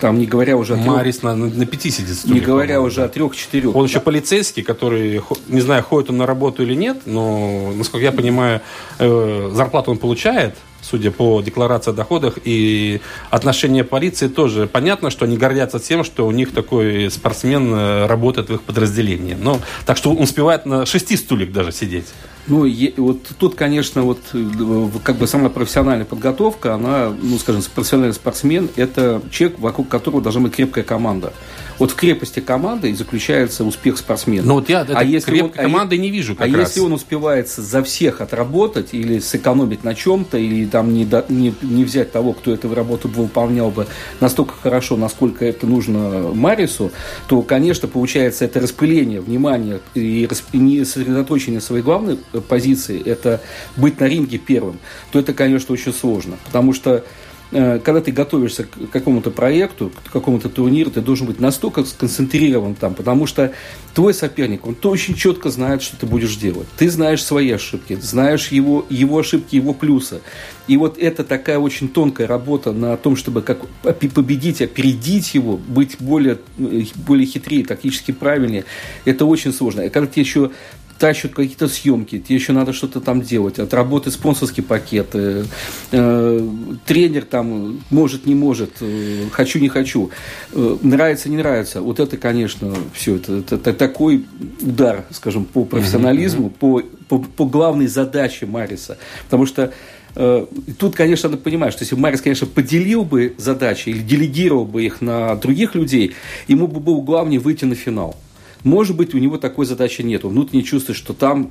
[0.00, 0.86] Там, не говоря уже о трех...
[0.86, 2.16] Марис на, на пяти сидит.
[2.16, 3.74] Стульях, не говоря уже о трех-четырех.
[3.74, 3.88] Он да.
[3.88, 8.62] еще полицейский, который, не знаю, ходит он на работу или нет, но, насколько я понимаю,
[8.98, 15.26] э, зарплату он получает, судя по декларации о доходах, и отношение полиции тоже понятно, что
[15.26, 19.36] они гордятся тем, что у них такой спортсмен э, работает в их подразделении.
[19.38, 22.06] Но, так что он успевает на шести стульях даже сидеть.
[22.46, 27.62] Ну, е, вот тут, конечно, вот э, как бы сама профессиональная подготовка, она, ну, скажем,
[27.74, 31.32] профессиональный спортсмен– это человек, вокруг которого должна быть крепкая команда.
[31.80, 34.46] Вот в крепости команды и заключается успех спортсмена.
[34.46, 36.68] Ну, вот я а если крепкой он, команды а не вижу как А раз.
[36.68, 41.54] если он успевает за всех отработать или сэкономить на чем-то, или там не, до, не,
[41.62, 43.86] не взять того, кто эту работу бы выполнял бы
[44.20, 46.92] настолько хорошо, насколько это нужно Марису,
[47.28, 53.40] то, конечно, получается это распыление внимания и не сосредоточение своей главной позиции, это
[53.76, 54.78] быть на ринге первым,
[55.12, 56.36] то это, конечно, очень сложно.
[56.44, 57.04] Потому что
[57.52, 62.76] Э, когда ты готовишься к какому-то проекту, к какому-то турниру, ты должен быть настолько сконцентрирован
[62.76, 63.52] там, потому что
[63.92, 66.68] твой соперник, он то очень четко знает, что ты будешь делать.
[66.76, 70.20] Ты знаешь свои ошибки, знаешь его, его ошибки, его плюсы.
[70.68, 75.96] И вот это такая очень тонкая работа на том, чтобы как победить, опередить его, быть
[75.98, 78.64] более, э, более хитрее, тактически правильнее,
[79.04, 79.80] это очень сложно.
[79.80, 80.52] И когда ты еще
[81.00, 85.46] тащат какие-то съемки, тебе еще надо что-то там делать, отработать спонсорские пакеты,
[85.90, 86.48] э,
[86.86, 90.10] тренер там может, не может, э, хочу, не хочу,
[90.52, 91.80] э, нравится, не нравится.
[91.80, 94.26] Вот это, конечно, все, это, это, это такой
[94.60, 96.84] удар, скажем, по профессионализму, mm-hmm.
[97.08, 98.98] по, по, по главной задаче Мариса.
[99.24, 99.72] Потому что
[100.14, 100.46] э,
[100.78, 104.84] Тут, конечно, надо понимать, что если бы Марис, конечно, поделил бы задачи или делегировал бы
[104.84, 106.14] их на других людей,
[106.46, 108.16] ему бы было главнее выйти на финал.
[108.64, 110.24] Может быть, у него такой задачи нет.
[110.24, 111.50] Он внутренне чувствует, что там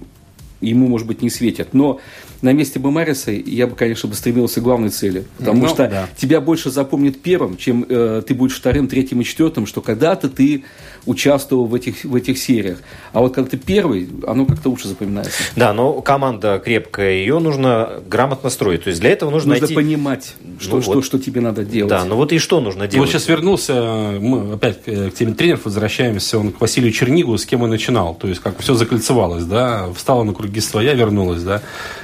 [0.61, 1.73] ему, может быть, не светят.
[1.73, 1.99] Но
[2.41, 5.25] на месте бы Мариса я бы, конечно, бы стремился к главной цели.
[5.37, 6.09] Потому ну, что да.
[6.17, 10.63] тебя больше запомнят первым, чем э, ты будешь вторым, третьим и четвертым, что когда-то ты
[11.05, 12.79] участвовал в этих, в этих сериях.
[13.13, 15.41] А вот когда ты первый, оно как-то лучше запоминается.
[15.55, 18.83] Да, но команда крепкая, ее нужно грамотно строить.
[18.83, 19.75] То есть для этого нужно Нужно найти...
[19.75, 21.05] понимать, что, ну, что, вот.
[21.05, 21.89] что тебе надо делать.
[21.89, 23.07] Да, ну вот и что нужно делать?
[23.07, 23.73] Вот сейчас вернулся,
[24.19, 28.15] мы опять к теме тренеров возвращаемся, он к Василию Чернигу, с кем он начинал.
[28.15, 31.61] То есть как все закольцевалось, да, встала на круги своя, вернулась, да.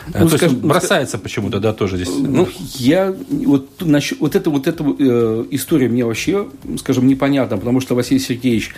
[0.08, 2.10] Ну, То скажем, есть бросается почему-то, да, тоже здесь.
[2.16, 7.82] Ну, я вот, насчет, вот это вот эта э, история мне вообще, скажем, непонятна, потому
[7.82, 8.74] что Василий Сергеевич,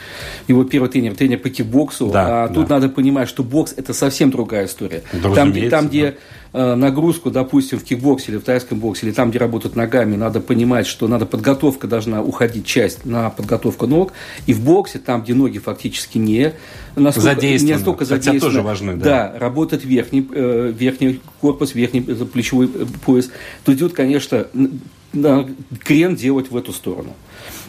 [0.48, 2.54] его первый тренер, тренер по кикбоксу, да, а да.
[2.54, 5.04] тут надо понимать, что бокс это совсем другая история.
[5.14, 6.18] Да, там, где, там, где да
[6.54, 10.40] Э, нагрузку, допустим, в кикбоксе или в тайском боксе, или там, где работают ногами, надо
[10.40, 14.14] понимать, что надо подготовка должна уходить часть на подготовку ног.
[14.46, 16.54] И в боксе, там, где ноги фактически не
[16.96, 18.42] настолько, задействованы, не настолько задействованы.
[18.42, 19.06] тоже важны, да.
[19.06, 22.70] Да, работает верхний, э, верхний корпус, верхний э, плечевой
[23.06, 23.30] пояс.
[23.66, 24.48] То идет, конечно,
[25.84, 27.14] крен делать в эту сторону.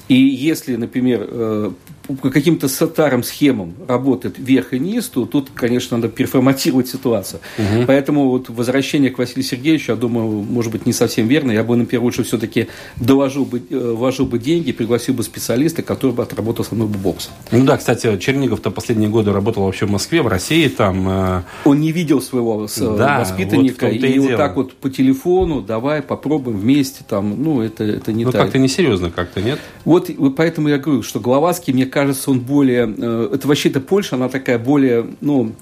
[0.08, 1.74] И если, например,
[2.08, 7.40] по каким-то старым схемам работает вверх и низ, то тут, конечно, надо переформатировать ситуацию.
[7.58, 7.84] Угу.
[7.86, 11.52] Поэтому вот возвращение к Василию Сергеевичу, я думаю, может быть, не совсем верно.
[11.52, 16.12] Я бы, например, лучше все-таки доложил бы, э, вложил бы деньги, пригласил бы специалиста, который
[16.12, 17.30] бы отработал со мной бы бокс.
[17.50, 21.08] Ну да, кстати, Чернигов-то последние годы работал вообще в Москве, в России там.
[21.08, 21.42] Э...
[21.64, 25.60] Он не видел своего э, да, воспитанника, вот и, и вот так вот по телефону,
[25.60, 28.42] давай попробуем вместе там, ну это, это не ну, так.
[28.42, 29.58] как-то несерьезно как-то, нет?
[29.84, 32.94] Вот поэтому я говорю, что Гловацкий, мне кажется, он более...
[32.96, 35.52] Э, это вообще-то Польша, она такая более, ну,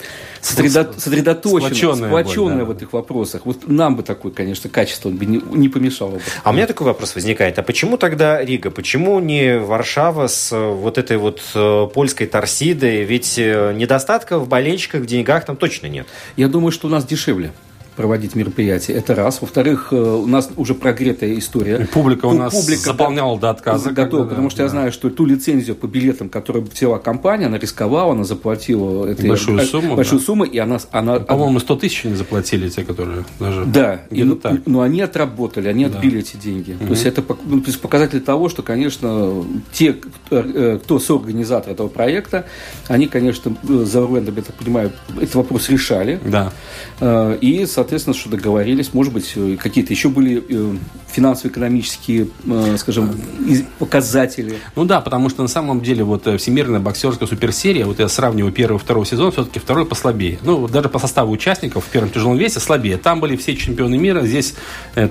[0.40, 0.92] сосредо...
[0.96, 2.72] сосредоточенная, сплоченная, сплоченная более, да.
[2.72, 3.46] в этих вопросах.
[3.46, 6.20] Вот нам бы такое, конечно, качество бы не, не помешало бы.
[6.42, 7.58] А у меня такой вопрос возникает.
[7.58, 8.70] А почему тогда Рига?
[8.70, 13.04] Почему не Варшава с э, вот этой вот э, польской торсидой?
[13.04, 16.06] Ведь недостатка в болельщиках, в деньгах там точно нет.
[16.36, 17.52] Я думаю, что у нас дешевле
[17.96, 18.92] проводить мероприятия.
[18.92, 19.40] Это раз.
[19.40, 21.78] Во-вторых, э, у нас уже прогретая история.
[21.82, 23.90] И публика у нас публика заполняла до отказа.
[23.90, 24.64] Готова, да, потому что да.
[24.64, 29.28] я знаю, что ту лицензию по билетам, которую взяла компания, она рисковала, она заплатила этой,
[29.28, 29.96] большую сумму.
[29.96, 30.26] Большую да.
[30.26, 30.78] сумму, и она...
[30.92, 33.64] она По-моему, 100 тысяч не заплатили те, которые даже...
[33.64, 34.60] Да, и, ну, так.
[34.66, 35.96] но они отработали, они да.
[35.96, 36.72] отбили эти деньги.
[36.72, 36.86] Угу.
[36.86, 41.72] То есть это ну, то есть показатель того, что, конечно, те, кто, э, кто соорганизатор
[41.72, 42.44] этого проекта,
[42.88, 46.20] они, конечно, за Орлендом, я так понимаю, этот вопрос решали.
[46.24, 46.52] Да.
[47.00, 48.92] Э, и, соответственно, соответственно, что договорились.
[48.92, 50.76] Может быть, э, какие-то еще были э,
[51.12, 53.14] финансово-экономические, э, скажем,
[53.78, 54.56] показатели.
[54.74, 58.78] Ну да, потому что на самом деле вот Всемирная боксерская суперсерия, вот я сравниваю первый
[58.78, 60.40] и второй сезон, все-таки второй послабее.
[60.42, 62.96] Ну, даже по составу участников в первом тяжелом весе слабее.
[62.96, 64.54] Там были все чемпионы мира, здесь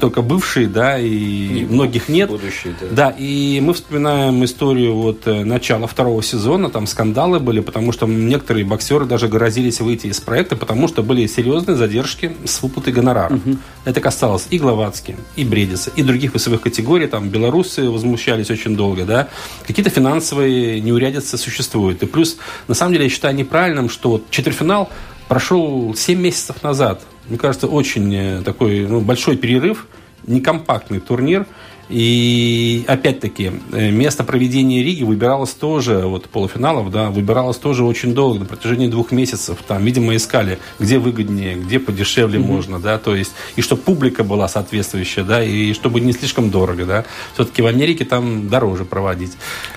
[0.01, 2.29] только бывшие, да, и, и многих нет.
[2.29, 2.87] Будущие, да.
[2.91, 8.65] Да, и мы вспоминаем историю вот начала второго сезона, там скандалы были, потому что некоторые
[8.65, 13.45] боксеры даже грозились выйти из проекта, потому что были серьезные задержки с выплаты гонораров.
[13.45, 13.57] Угу.
[13.85, 17.07] Это касалось и Гловацки, и Бредиса, и других весовых категорий.
[17.07, 19.27] Там белорусы возмущались очень долго, да.
[19.67, 22.03] Какие-то финансовые неурядицы существуют.
[22.03, 24.89] И плюс, на самом деле, я считаю неправильным, что вот четвертьфинал
[25.27, 27.01] прошел 7 месяцев назад.
[27.27, 29.87] Мне кажется, очень э, такой ну, большой перерыв,
[30.27, 31.45] некомпактный турнир–
[31.89, 38.39] и опять-таки, э, место проведения Риги выбиралось тоже, вот полуфиналов, да, выбиралось тоже очень долго,
[38.39, 39.59] на протяжении двух месяцев.
[39.67, 42.47] Там, видимо, искали, где выгоднее, где подешевле mm-hmm.
[42.47, 46.85] можно, да, то есть, и чтобы публика была соответствующая, да, и чтобы не слишком дорого,
[46.85, 47.05] да.
[47.33, 49.33] Все-таки в Америке там дороже проводить.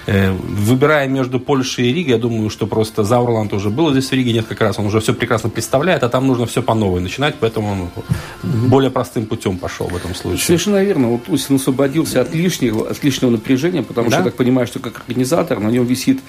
[0.06, 4.12] Э, выбирая между Польшей и Ригой, я думаю, что просто Заурланд уже был здесь в
[4.12, 7.34] Риге несколько раз, он уже все прекрасно представляет, а там нужно все по новой начинать,
[7.38, 8.68] поэтому он mm-hmm.
[8.68, 10.46] более простым путем пошел в этом случае.
[10.46, 11.08] Совершенно верно.
[11.08, 14.16] Вот Усин освободил освободился от лишнего, от лишнего напряжения, потому да?
[14.16, 16.20] что я так понимаю, что как организатор на нем висит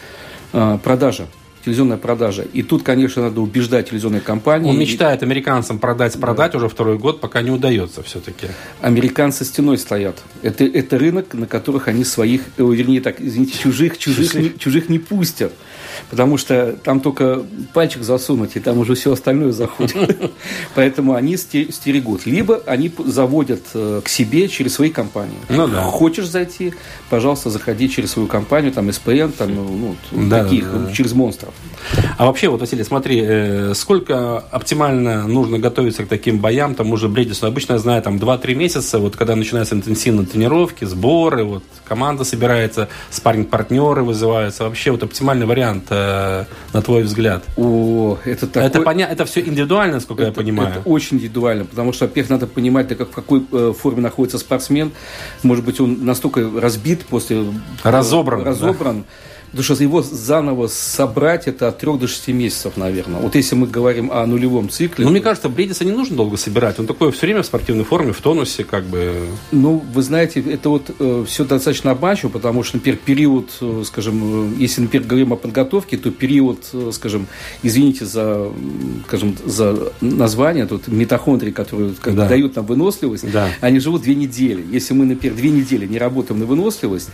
[0.53, 1.27] э, продажа
[1.62, 2.43] телевизионная продажа.
[2.53, 4.69] И тут, конечно, надо убеждать телевизионные компании.
[4.69, 6.58] Он мечтает американцам продать, продать да.
[6.58, 8.47] уже второй год, пока не удается все-таки.
[8.79, 10.23] Американцы стеной стоят.
[10.41, 14.41] Это, это рынок, на которых они своих, э, вернее так, извините, чужих, чужих, чужих.
[14.53, 15.51] Не, чужих не пустят
[16.09, 20.31] потому что там только пальчик засунуть, и там уже все остальное заходит.
[20.75, 22.25] Поэтому они стерегут.
[22.25, 25.38] Либо они заводят э, к себе через свои компании.
[25.49, 25.83] Ну, да.
[25.83, 26.73] Хочешь зайти,
[27.09, 30.91] пожалуйста, заходи через свою компанию, там СПН, там, ну, да, таких, да, да.
[30.91, 31.53] через монстров.
[32.17, 37.07] А вообще, вот, Василий, смотри, э, сколько оптимально нужно готовиться к таким боям, там уже
[37.07, 42.23] Бредису, обычно я знаю, там 2-3 месяца, вот когда начинаются интенсивные тренировки, сборы, вот команда
[42.23, 47.43] собирается, спарринг-партнеры вызываются, вообще вот оптимальный вариант э, на твой взгляд?
[47.58, 48.67] О, это такой...
[48.67, 49.08] Это, поня...
[49.08, 50.69] это все индивидуально, насколько это, я понимаю.
[50.69, 54.38] Это очень индивидуально, потому что, во-первых, надо понимать, да, как, в какой э, форме находится
[54.38, 54.91] спортсмен.
[55.43, 57.45] Может быть, он настолько разбит после...
[57.84, 58.43] Разобран.
[58.43, 59.02] Разобран.
[59.02, 59.08] Да
[59.51, 63.19] Потому что его заново собрать это от 3 до 6 месяцев, наверное.
[63.19, 65.05] Вот если мы говорим о нулевом цикле.
[65.05, 66.79] Ну, мне кажется, Бредиса не нужно долго собирать.
[66.79, 69.27] Он такой все время в спортивной форме, в тонусе, как бы.
[69.51, 74.53] Ну, вы знаете, это вот э, все достаточно обманчиво, потому что, например, период, э, скажем,
[74.53, 77.27] э, если, например, говорим о подготовке, то период, э, скажем,
[77.63, 78.51] извините за,
[79.07, 82.27] скажем, за название, тут митохондрии, которые как да.
[82.27, 83.49] дают нам выносливость, да.
[83.62, 84.63] они живут две недели.
[84.69, 87.09] Если мы, например, две недели не работаем на выносливость,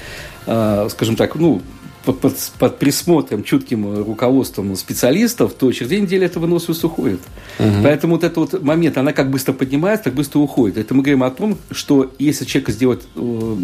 [0.45, 1.61] э, скажем так, ну,
[2.05, 7.19] под, под, присмотром, чутким руководством специалистов, то через две недели эта выносливость уходит.
[7.59, 7.83] Угу.
[7.83, 10.77] Поэтому вот этот вот момент, она как быстро поднимается, так быстро уходит.
[10.77, 13.57] Это мы говорим о том, что если человек сделать э,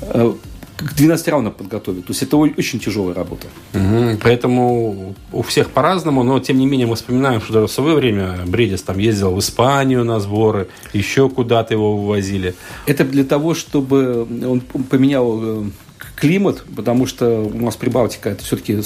[0.00, 0.32] э,
[0.76, 2.04] к 12 раундам подготовить.
[2.06, 3.46] То есть это очень тяжелая работа.
[3.72, 4.18] Угу.
[4.22, 8.82] Поэтому у всех по-разному, но тем не менее мы вспоминаем, что в свое время Бредис
[8.82, 12.54] там ездил в Испанию на сборы, еще куда-то его вывозили.
[12.84, 15.64] Это для того, чтобы он поменял э,
[16.16, 18.80] климат, потому что у нас Прибалтика это все-таки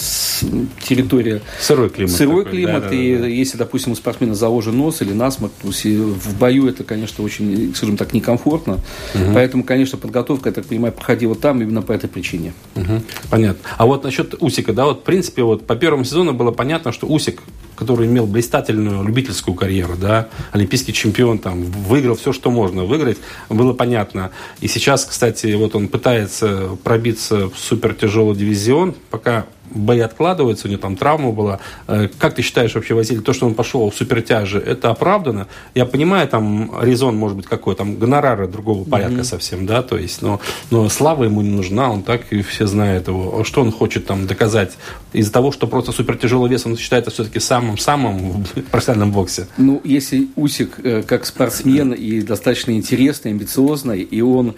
[0.83, 3.27] территория сырой климат, сырой такой, климат да, да, и да.
[3.27, 7.73] если, допустим, у спортсмена заложен нос или насморк, то есть в бою это, конечно, очень,
[7.75, 8.75] скажем так, некомфортно,
[9.15, 9.25] угу.
[9.33, 12.53] поэтому, конечно, подготовка, я так понимаю, проходила там именно по этой причине.
[12.75, 13.03] Угу.
[13.31, 13.61] Понятно.
[13.79, 17.07] А вот насчет Усика, да, вот в принципе вот по первому сезону было понятно, что
[17.07, 17.41] Усик
[17.81, 23.17] который имел блистательную любительскую карьеру, да, олимпийский чемпион, там, выиграл все, что можно выиграть,
[23.49, 24.33] было понятно.
[24.61, 30.81] И сейчас, кстати, вот он пытается пробиться в супертяжелый дивизион, пока бои откладываются, у него
[30.81, 31.61] там травма была.
[31.87, 35.47] Э, как ты считаешь вообще, Василий, то, что он пошел в супертяжи, это оправдано?
[35.75, 39.25] Я понимаю, там резон может быть какой, там гонорары другого порядка mm-hmm.
[39.25, 40.41] совсем, да, то есть, но,
[40.71, 43.45] но слава ему не нужна, он так и все знают его.
[43.45, 44.77] Что он хочет там доказать?
[45.13, 49.47] Из-за того, что просто супертяжелый вес, он считается все-таки самым-самым в профессиональном боксе.
[49.57, 54.55] Ну, если Усик э, как спортсмен и достаточно интересный, амбициозный, и он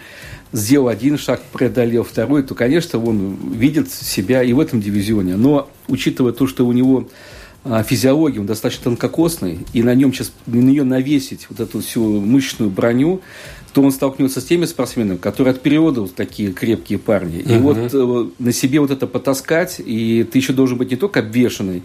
[0.52, 5.36] сделал один шаг, преодолел второй, то, конечно, он видит себя и в этом дивизионе.
[5.36, 7.08] Но, учитывая то, что у него
[7.64, 12.20] а, физиология, он достаточно тонкокосный, и на нем сейчас, на нее навесить вот эту всю
[12.20, 13.20] мышечную броню,
[13.72, 17.38] то он столкнется с теми спортсменами, которые от природы вот такие крепкие парни.
[17.38, 17.72] И угу.
[17.72, 21.82] вот э, на себе вот это потаскать, и ты еще должен быть не только обвешенный,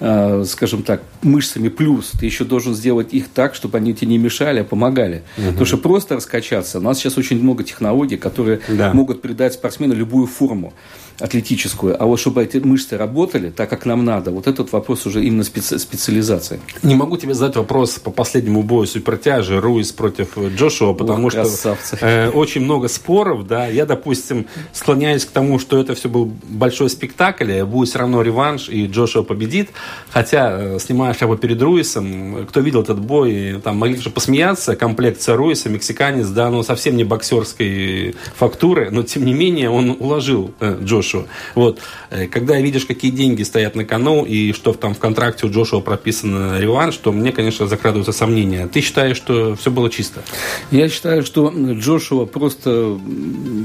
[0.00, 4.18] э, скажем так, мышцами плюс, ты еще должен сделать их так, чтобы они тебе не
[4.18, 5.24] мешали, а помогали.
[5.36, 5.46] Угу.
[5.48, 8.92] Потому что просто раскачаться, у нас сейчас очень много технологий, которые да.
[8.94, 10.72] могут придать спортсмену любую форму
[11.20, 15.24] атлетическую, а вот чтобы эти мышцы работали так, как нам надо, вот этот вопрос уже
[15.24, 16.60] именно специ- специализации.
[16.82, 21.76] Не могу тебе задать вопрос по последнему бою супертяжи Руис против Джошуа, потому Ох, что
[22.00, 26.90] э, очень много споров, да, я, допустим, склоняюсь к тому, что это все был большой
[26.90, 29.70] спектакль, будет все равно реванш, и Джошуа победит,
[30.10, 35.36] хотя, э, снимая шляпу перед Руисом, кто видел этот бой, там могли же посмеяться, комплекция
[35.36, 40.78] Руиса, мексиканец, да, ну, совсем не боксерской фактуры, но, тем не менее, он уложил э,
[40.82, 41.26] Джошуа Джошуа.
[41.54, 41.80] Вот.
[42.10, 45.80] Э, когда видишь, какие деньги стоят на кону, и что там в контракте у Джошуа
[45.80, 48.66] прописано реванш, то мне, конечно, закрадываются сомнения.
[48.66, 50.22] Ты считаешь, что все было чисто?
[50.70, 52.98] Я считаю, что Джошуа просто,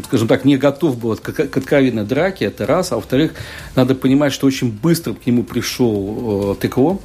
[0.05, 2.91] скажем так, не готов был к, к откровенной драке, это раз.
[2.91, 3.33] А во-вторых,
[3.75, 6.99] надо понимать, что очень быстро к нему пришел э, ТКО,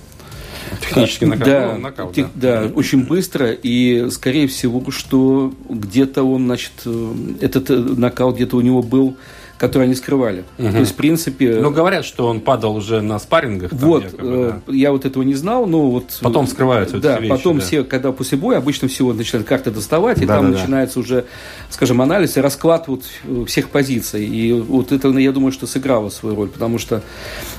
[0.80, 1.46] Технически нокаут.
[1.46, 2.62] Да, ну, нокаут, тех, да.
[2.62, 3.50] да, очень быстро.
[3.50, 9.16] И, скорее всего, что где-то он, значит, э, этот нокаут где-то у него был
[9.58, 10.44] которые они скрывали.
[10.58, 10.70] Угу.
[10.70, 11.60] То есть, в принципе...
[11.60, 13.70] Но говорят, что он падал уже на спаррингах.
[13.70, 14.72] Там, вот, якобы, да.
[14.72, 16.18] я вот этого не знал, но вот...
[16.20, 17.64] Потом скрываются Да, вещи, потом да.
[17.64, 21.00] все, когда после боя, обычно всего начинают карты доставать, и да, там да, начинается да.
[21.00, 21.24] уже,
[21.70, 23.04] скажем, анализ и расклад вот
[23.46, 24.26] всех позиций.
[24.26, 27.02] И вот это, я думаю, что сыграло свою роль, потому что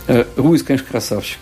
[0.08, 1.40] э, Руис, конечно, красавчик.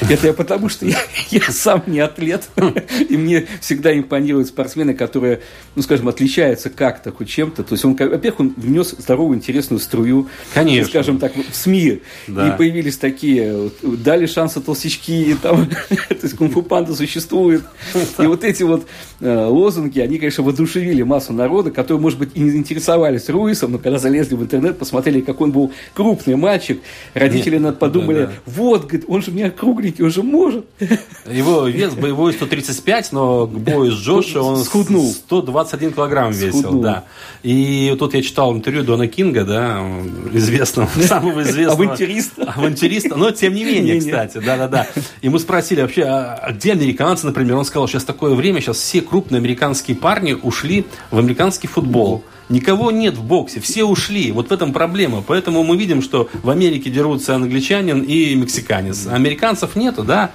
[0.00, 0.98] Это я потому, что я,
[1.30, 2.48] я сам не атлет,
[3.08, 5.40] и мне всегда импонируют спортсмены, которые,
[5.74, 7.62] ну, скажем, отличаются как-то хоть чем-то.
[7.62, 10.90] То есть, он, во-первых, он внес здоровую, интересную струю, Конечно.
[10.90, 12.02] скажем так, в СМИ.
[12.26, 12.48] Да.
[12.48, 17.62] И появились такие, вот, дали шансы толстячки, там, то есть, кунг-фу панда существует.
[18.18, 18.86] И вот эти вот
[19.20, 23.78] э, лозунги, они, конечно, воодушевили массу народа, которые, может быть, и не интересовались Руисом, но
[23.78, 26.80] когда залезли в интернет, посмотрели, как он был крупный мальчик,
[27.14, 28.32] родители Нет, подумали, да, да.
[28.46, 30.64] вот, говорит, он же меня круг кругленький уже может.
[31.30, 35.06] Его вес боевой 135, но к бою с Джоши он Схуднул.
[35.06, 36.60] 121 килограмм весил.
[36.60, 36.82] Схуднул.
[36.82, 37.04] Да.
[37.42, 39.86] И тут я читал интервью Дона Кинга, да,
[40.32, 41.84] известного, самого известного.
[41.84, 42.54] Авантюриста.
[42.56, 44.86] Авантюриста, но тем не менее, кстати, да-да-да.
[45.20, 47.56] И мы спросили вообще, а где американцы, например?
[47.56, 52.24] Он сказал, сейчас такое время, сейчас все крупные американские парни ушли в американский футбол.
[52.48, 54.30] Никого нет в боксе, все ушли.
[54.30, 55.22] Вот в этом проблема.
[55.26, 59.06] Поэтому мы видим, что в Америке дерутся англичанин и мексиканец.
[59.06, 60.30] Американцев нету, да?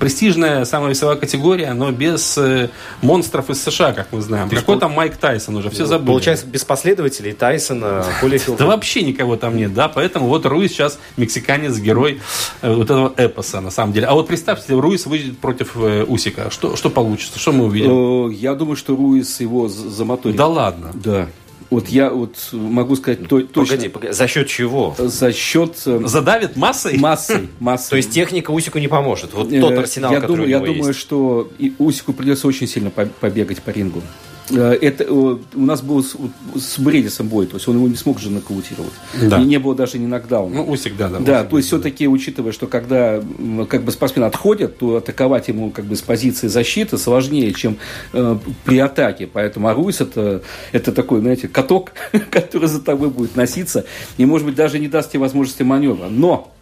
[0.00, 2.70] Престижная, самая весовая категория, но без э,
[3.02, 4.48] монстров из США, как мы знаем.
[4.48, 6.06] То Какой там Майк Тайсон уже, все забыли.
[6.06, 8.60] Получается, без последователей Тайсона, Холлифилда.
[8.60, 12.22] Да вообще никого там нет, да, поэтому вот Руис сейчас мексиканец, герой
[12.62, 14.06] э, вот этого эпоса, на самом деле.
[14.06, 16.50] А вот представьте, Руис выйдет против э, Усика.
[16.50, 17.38] Что, что получится?
[17.38, 18.30] Что мы увидим?
[18.30, 20.36] Я думаю, что Руис его замоторит.
[20.36, 20.90] Да ладно?
[20.94, 21.28] Да.
[21.72, 23.76] Вот я вот могу сказать то, точно.
[23.76, 24.94] Погоди, погоди, за счет чего?
[24.98, 25.82] За счет...
[25.86, 26.98] Э, Задавит массой?
[26.98, 27.48] Массой.
[27.60, 27.90] массой.
[27.90, 29.32] То есть техника Усику не поможет?
[29.32, 32.90] Вот тот арсенал, я который думаю, у него Я думаю, что Усику придется очень сильно
[32.90, 34.02] побегать по рингу.
[34.50, 36.16] Э, это у нас был с,
[36.56, 38.92] с Бредисом бой, то есть он его не смог же нокаутировать.
[39.20, 39.40] Да.
[39.40, 40.56] И не было даже ни нокдауна.
[40.56, 41.18] Ну, Усик, да, да.
[41.20, 43.22] Да, Усик, то есть все-таки, учитывая, что когда
[43.68, 47.78] как бы спортсмен отходит, то атаковать ему как бы с позиции защиты сложнее, чем
[48.12, 49.26] э, при атаке.
[49.26, 51.92] Поэтому Аруис это, это такой, знаете, каток,
[52.30, 53.84] который за тобой будет носиться
[54.16, 56.08] и, может быть, даже не даст тебе возможности маневра.
[56.08, 56.52] Но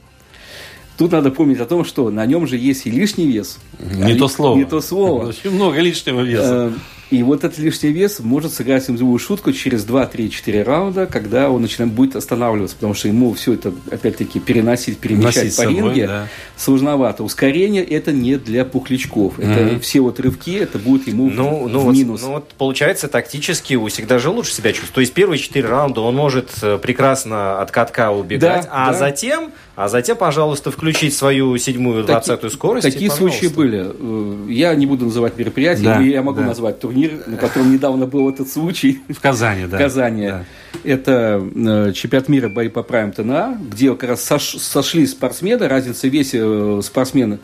[0.98, 3.58] Тут надо помнить о том, что на нем же есть и лишний вес.
[3.78, 4.58] Не а то слово.
[4.58, 5.28] Не то слово.
[5.28, 6.74] Очень много лишнего веса.
[7.10, 11.06] И вот этот лишний вес может сыграть им злую шутку через 2, 3, 4 раунда,
[11.06, 15.74] когда он начинает будет останавливаться, потому что ему все это, опять-таки, переносить, перемещать по собой,
[15.76, 16.28] ринге да.
[16.56, 17.24] сложновато.
[17.24, 19.38] Ускорение это не для пухлячков.
[19.38, 22.22] Это все вот рывки, это будет ему Ну, ну, в вот, минус.
[22.22, 24.94] ну вот получается тактически у всегда же лучше себя чувствует.
[24.94, 28.98] То есть первые четыре раунда он может э, прекрасно от катка убегать, Да, а да.
[28.98, 32.86] затем, а затем, пожалуйста, включить свою седьмую двадцатую скорость.
[32.86, 33.86] Такие случаи были.
[33.98, 36.46] Э, Я не буду называть мероприятие, Да, я могу да.
[36.46, 39.00] назвать турнир, на котором недавно был этот случай.
[39.08, 39.76] В Казани, да.
[39.76, 40.28] в Казани.
[40.28, 40.44] Да.
[40.84, 46.08] Это э, чемпионат мира бои по правилам ТНА, где как раз сош- сошли спортсмены, разница
[46.08, 47.38] в весе э, спортсмена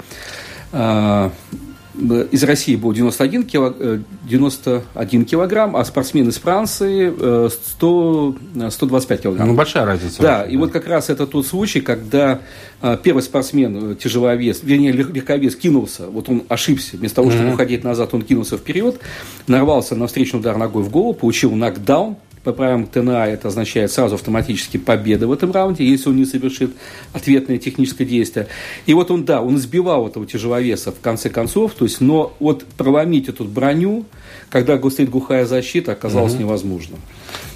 [0.72, 1.30] э,
[2.30, 8.70] из России был 91, кило- э, 91 килограмм, а спортсмен из Франции э, 100, э,
[8.70, 9.49] 125 килограмм.
[9.49, 10.20] Ну, большая разница.
[10.22, 12.40] Да, очень, и вот как раз это тот случай, когда
[13.03, 17.82] первый спортсмен, э, тяжеловес, вернее, лег- легковес, кинулся, вот он ошибся, вместо того, чтобы уходить
[17.84, 19.01] назад, он кинулся вперед,
[19.47, 22.16] нарвался на встречный удар ногой в голову, получил нокдаун,
[22.47, 26.70] по правилам ТНА это означает сразу автоматически победа в этом раунде, если он не совершит
[27.12, 28.47] ответное техническое действие.
[28.86, 32.64] И вот он, да, он сбивал этого тяжеловеса в конце концов, то есть, но вот
[32.76, 34.05] проломить эту броню,
[34.49, 36.99] когда стоит глухая защита, оказалось невозможно.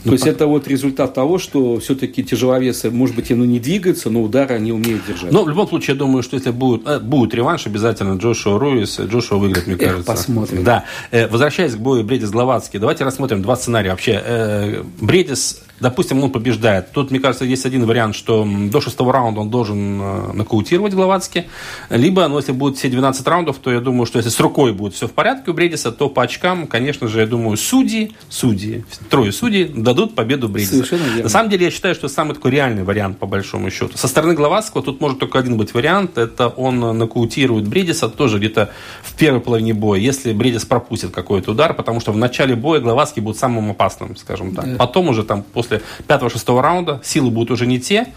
[0.04, 4.10] То есть это вот результат того, что все-таки тяжеловесы, может быть, и ну, не двигаются,
[4.10, 5.32] но удары они умеют держать.
[5.32, 8.98] Но в любом случае, я думаю, что если будет, э, будет реванш, обязательно Джошуа Руис,
[8.98, 10.04] э, Джошуа выиграет, мне Эх, кажется.
[10.04, 10.64] посмотрим.
[10.64, 10.84] Да.
[11.10, 13.90] Э, возвращаясь к бою Бредис Гловацкий, давайте рассмотрим два сценария.
[13.90, 16.92] Вообще, э, Бредис, допустим, он побеждает.
[16.92, 21.46] Тут, мне кажется, есть один вариант, что до шестого раунда он должен э, нокаутировать Гловацки.
[21.88, 24.94] Либо, ну, если будет все 12 раундов, то я думаю, что если с рукой будет
[24.94, 29.32] все в порядке у Бредиса, то по очкам, конечно же, я думаю, судьи, судьи, трое
[29.32, 30.74] судей дадут победу Бредису.
[30.74, 31.22] Совершенно верно.
[31.24, 33.96] На самом деле, я считаю, что самый такой реальный вариант, по большому счету.
[33.96, 36.18] Со стороны Гловацкого тут может только один быть вариант.
[36.18, 38.70] Это он нокаутирует Бредиса тоже где-то
[39.02, 43.22] в первой половине боя, если Бредис пропустит какой-то удар, потому что в начале боя Гловацкий
[43.22, 44.76] будет самым опасным, скажем так.
[44.76, 45.69] Потом уже там после
[46.06, 48.08] пятого-шестого раунда силы будут уже не те,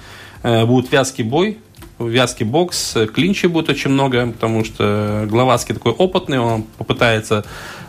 [0.44, 1.58] э, будет вязкий бой,
[2.00, 7.46] вязкий бокс, э, клинчей будет очень много, потому что Гловацкий такой опытный, он попытается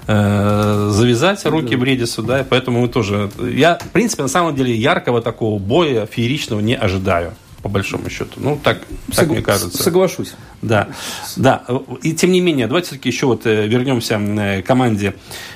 [0.07, 3.31] э, завязать руки Бредису, да, и поэтому мы тоже...
[3.39, 7.33] Я, в принципе, на самом деле, яркого такого боя фееричного не ожидаю,
[7.65, 8.33] по большому счету.
[8.37, 9.83] Ну, так, так Согла- мне кажется.
[9.83, 10.35] Соглашусь.
[10.61, 10.89] Да,
[11.37, 11.65] да.
[12.03, 15.15] И тем не менее, давайте все-таки еще вот э, вернемся э, к команде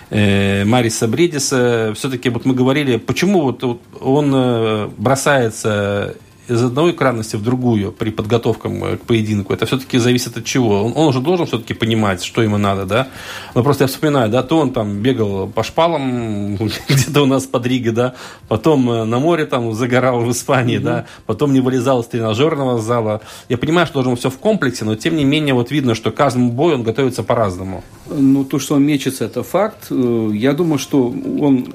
[0.09, 1.93] э, Мариса Бредиса.
[1.95, 3.63] Все-таки вот мы говорили, почему вот,
[4.01, 6.17] он бросается
[6.49, 9.53] из одной крайности в другую при подготовке к поединку.
[9.53, 10.85] Это все-таки зависит от чего.
[10.85, 13.09] Он, он уже должен все-таки понимать, что ему надо, да.
[13.55, 16.57] Но просто я вспоминаю, да, то он там бегал по шпалам
[16.89, 18.15] где-то у нас под Ригой, да,
[18.49, 23.21] потом э, на море там загорал в Испании, да, потом не вылезал из тренажерного зала.
[23.49, 26.15] Я понимаю, что должен все в комплексе, но тем не менее вот видно, что к
[26.15, 27.85] каждому бою он готовится по-разному.
[28.11, 29.87] Ну, то, что он мечется, это факт.
[29.91, 31.09] Э, Я думаю, что
[31.41, 31.75] он,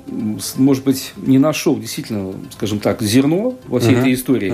[0.58, 4.52] может быть, не нашел действительно, скажем так, зерно во всей этой истории.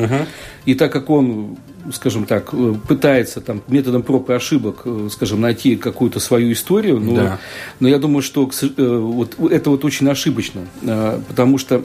[0.66, 1.58] И так как он,
[1.94, 7.00] скажем так, э, пытается там методом проб и ошибок, э, скажем, найти какую-то свою историю,
[7.00, 7.40] но, Да.
[7.80, 10.62] но я думаю, что вот это вот очень ошибочно,
[11.28, 11.84] потому что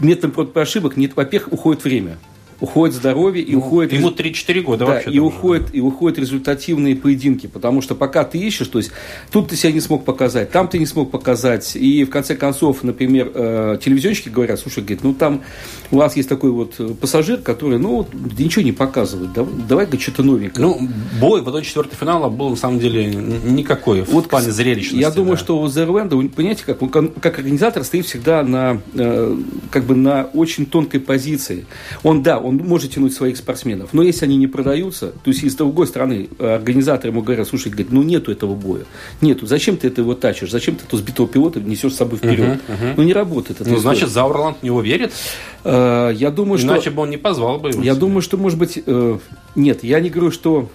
[0.00, 2.18] методом проб и ошибок, нет, во-первых, уходит время.
[2.60, 3.92] Уходит здоровье и уходит...
[3.92, 5.10] Ему рез- 3-4 года да, вообще.
[5.10, 8.92] и уходят, и уходят результативные поединки, потому что пока ты ищешь, то есть
[9.30, 12.82] тут ты себя не смог показать, там ты не смог показать, и в конце концов,
[12.82, 15.42] например, э, телевизионщики говорят, слушай, говорит, ну там
[15.90, 20.22] у вас есть такой вот пассажир, который, ну вот, ничего не показывает, дав- давай-ка что-то
[20.22, 20.66] новенькое.
[20.66, 20.88] Ну,
[21.20, 24.96] бой в итоге четвертый финала был на самом деле никакой в Вот, плане зрелищности.
[25.00, 25.42] Я думаю, да.
[25.42, 29.36] что у Зерленда, понимаете, как, он как организатор стоит всегда на, э,
[29.70, 31.66] как бы на очень тонкой позиции.
[32.02, 35.50] Он, да, он может тянуть своих спортсменов, но если они не продаются, то есть и
[35.50, 38.84] с другой стороны, э, организаторы ему говорят, слушай, говорит, ну нету этого боя,
[39.20, 42.60] нету, зачем ты это его тачишь, зачем ты этого сбитого пилота несешь с собой вперед?
[42.96, 43.70] Ну не работает это.
[43.70, 45.12] Ну, значит, Заурланд в него верит,
[45.66, 46.68] Э, я думаю, что...
[46.68, 47.82] иначе бы он не позвал бы его.
[47.82, 48.00] Я себе.
[48.00, 49.18] думаю, что, может быть, э,
[49.56, 50.70] нет, я не говорю, что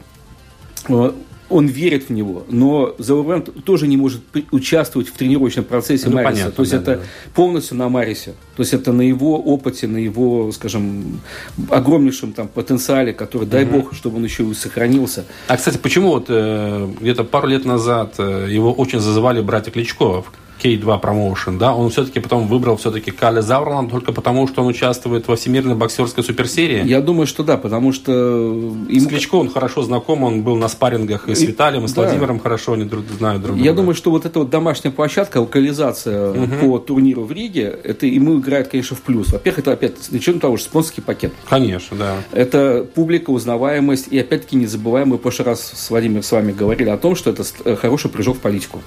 [1.52, 4.22] он верит в него, но Заурланд тоже не может
[4.52, 6.32] участвовать в тренировочном процессе Ну, Мариса.
[6.32, 7.02] понятно, То есть да, это да.
[7.36, 8.34] полностью на Марисе.
[8.56, 11.22] То есть это на его опыте, на его, скажем,
[11.70, 15.26] огромнейшем там потенциале, который, дай бог, чтобы он еще и сохранился.
[15.48, 20.22] А, кстати, почему вот э, где-то пару лет назад э, его очень зазывали братья Кличко
[20.22, 20.32] в
[20.62, 25.28] K2 Promotion, да, он все-таки потом выбрал все-таки Каля Заврланд только потому, что он участвует
[25.28, 26.86] во Всемирной боксерской суперсерии?
[26.86, 28.12] Я думаю, что да, потому что...
[28.12, 29.00] Ему...
[29.00, 32.04] С Кличко он хорошо знаком, он был на спаррингах и с Виталием, и с да.
[32.04, 33.68] Владимиром хорошо, они друг, знают друг друга.
[33.68, 36.48] Я думаю, что вот эта вот домашняя площадка, локализация угу.
[36.62, 39.32] по турниру в Риге, это ему играет, конечно, в плюс.
[39.32, 41.34] Во-первых, это опять, начнем того же, спонсорский пакет.
[41.50, 42.18] Конечно, да.
[42.32, 46.52] Это публика, узнаваемость, и опять-таки не забываем, мы в прошлый раз с Владимиром с вами
[46.52, 48.82] говорили о том, что это э, хороший прыжок в политику.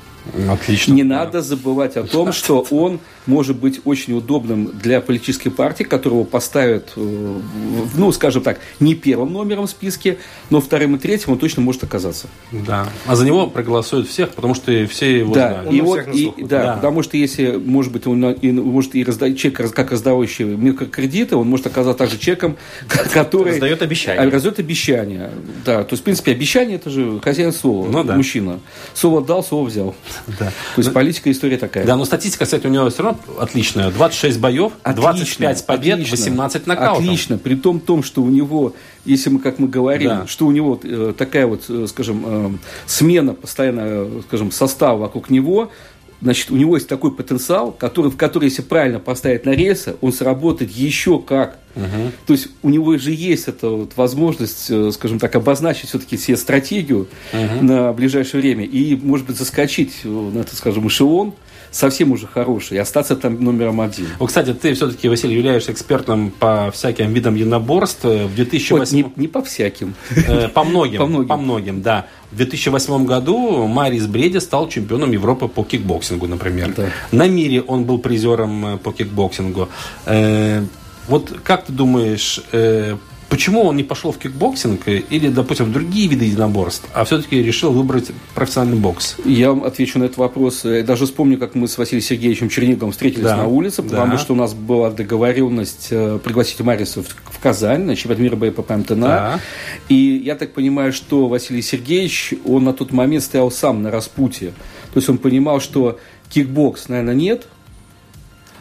[0.49, 0.93] Отлично.
[0.93, 1.19] Не да.
[1.19, 6.93] надо забывать о том, что он может быть очень удобным для политической партии, которого поставят,
[6.97, 7.41] э,
[7.95, 10.19] ну, скажем так, не первым номером в списке,
[10.51, 12.29] но вторым и третьим он точно может оказаться.
[12.53, 12.89] Да.
[13.07, 15.63] А за него проголосуют всех, потому что все его да.
[15.63, 15.73] знают.
[15.73, 19.39] И вот, и, да, да, потому что если, может быть, он и, может и раздать
[19.39, 22.57] чек, как раздавающий микрокредиты, он может оказаться также чеком,
[23.13, 23.53] который...
[23.53, 24.21] Раздает обещания.
[24.21, 25.31] А, раздает обещания.
[25.65, 28.17] Да, то есть, в принципе, обещание– это же хозяин слова, ну, да.
[28.17, 28.61] мужчина.
[28.93, 29.95] Слово дал, слово взял.
[30.39, 30.47] Да.
[30.47, 31.87] То есть, политика история такая.
[31.87, 33.91] Да, но статистика, кстати, у него все равно отличная.
[33.91, 37.05] 26 боев, отлично, 25 побед, отлично, 18 нокаутов.
[37.05, 37.39] Отлично.
[37.39, 38.75] При том, том, что у него,
[39.05, 40.27] если мы, как мы говорим, да.
[40.27, 42.51] что у него э, такая вот, э, скажем, э,
[42.87, 45.71] смена постоянно, скажем, состава вокруг него,
[46.25, 50.11] значит, у него есть такой потенциал, который, в который, если правильно поставить на рельсы, он
[50.11, 51.59] сработает еще как.
[51.77, 52.13] Угу.
[52.27, 56.39] То есть у него же есть эта вот возможность, э, скажем так, обозначить все-таки себе
[56.39, 57.65] стратегию угу.
[57.65, 61.35] на ближайшее время и, может быть, заскочить на, это, скажем, эшелон
[61.75, 64.07] совсем уже хороший, и остаться там номером один.
[64.19, 68.05] Вот, кстати, ты все-таки, Василий, являешься экспертом по всяким видам единоборств.
[68.05, 68.79] В 2008...
[68.79, 69.95] Вот, не, не по всяким.
[70.29, 70.99] Э, по многим.
[71.01, 71.29] по многим.
[71.29, 72.07] По многим, да.
[72.31, 76.75] В 2008 году Марис Бриедис стал чемпионом Европы по кикбоксингу, например.
[76.77, 76.87] Да.
[77.11, 79.69] На мире он был призером э, по кикбоксингу.
[80.07, 80.65] Э,
[81.09, 82.41] вот как ты думаешь,
[83.35, 87.73] Почему он не пошел в кикбоксинг или, допустим, в другие виды единоборств, а все-таки решил
[87.73, 89.17] выбрать профессиональный бокс?
[89.25, 90.65] Я вам отвечу на этот вопрос.
[90.65, 93.39] Я даже вспомню, как мы с Василием Сергеевичем Черниговым встретились да.
[93.39, 94.19] на улице, потому да.
[94.19, 99.07] что у нас была договоренность э, пригласить Мариса в Казань на чемпионат мира БПП МТНА.
[99.07, 99.41] Да.
[99.89, 104.53] И я так понимаю, что Василий Сергеевич, он на тот момент стоял сам на распутье.
[104.93, 105.99] То есть он понимал, что
[106.31, 107.49] кикбокс, наверное, нет,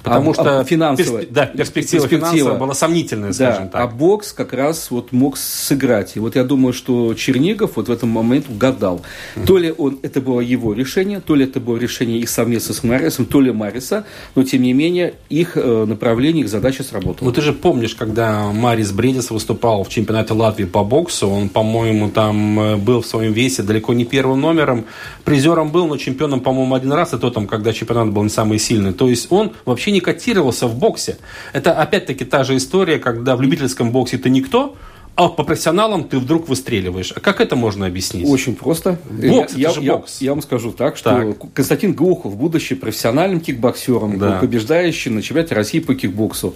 [0.04, 1.32] Потому а, что а финансово, персп...
[1.32, 3.82] да, перспектива, перспектива финансовая была сомнительная, да, скажем так.
[3.82, 6.16] А бокс как раз вот мог сыграть.
[6.16, 9.02] И вот я думаю, что Чернигов вот в этом момент угадал.
[9.36, 9.46] Mm-hmm.
[9.46, 12.84] То ли он, это было его решение, то ли это было решение их совместно с
[12.84, 17.30] Марисом, то ли Мариса, но тем не менее их э, направление, их задача сработала.
[17.30, 22.10] Ну ты же помнишь, когда Марис Бредис выступал в чемпионате Латвии по боксу, он, по-моему,
[22.10, 24.86] там э, был в своем весе далеко не первым номером,
[25.24, 28.60] призером был, но чемпионом, по-моему, один раз, и то там, когда чемпионат был не самый
[28.60, 28.92] сильный.
[28.92, 31.18] То есть он вообще не котировался в боксе.
[31.54, 34.76] Это опять-таки та же история, когда в любительском боксе ты никто,
[35.16, 37.14] а по профессионалам ты вдруг выстреливаешь.
[37.16, 38.28] А как это можно объяснить?
[38.28, 38.98] Очень просто.
[39.10, 40.22] Бокс, я, это же я, бокс.
[40.22, 41.54] Я, я вам скажу так, что так.
[41.54, 44.40] Константин Глухов, будущий профессиональным кикбоксером, да.
[44.40, 46.56] побеждающий на чемпионате России по кикбоксу,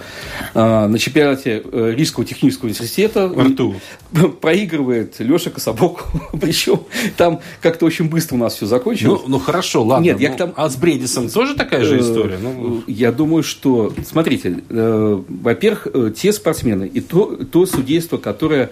[0.55, 3.76] а, на чемпионате э, Рижского технического университета рту.
[4.41, 6.05] проигрывает Леша Кособок.
[6.41, 6.82] Причем
[7.16, 9.22] там как-то очень быстро у нас все закончилось.
[9.24, 10.03] Ну, ну хорошо, ладно.
[10.03, 10.53] Нет, я ну, там...
[10.55, 12.39] А с Бредисом тоже такая же э, история?
[12.41, 12.82] Ну...
[12.88, 13.93] Я думаю, что...
[14.03, 18.70] Смотрите, э, во-первых, те спортсмены и то, то судейство, которое которая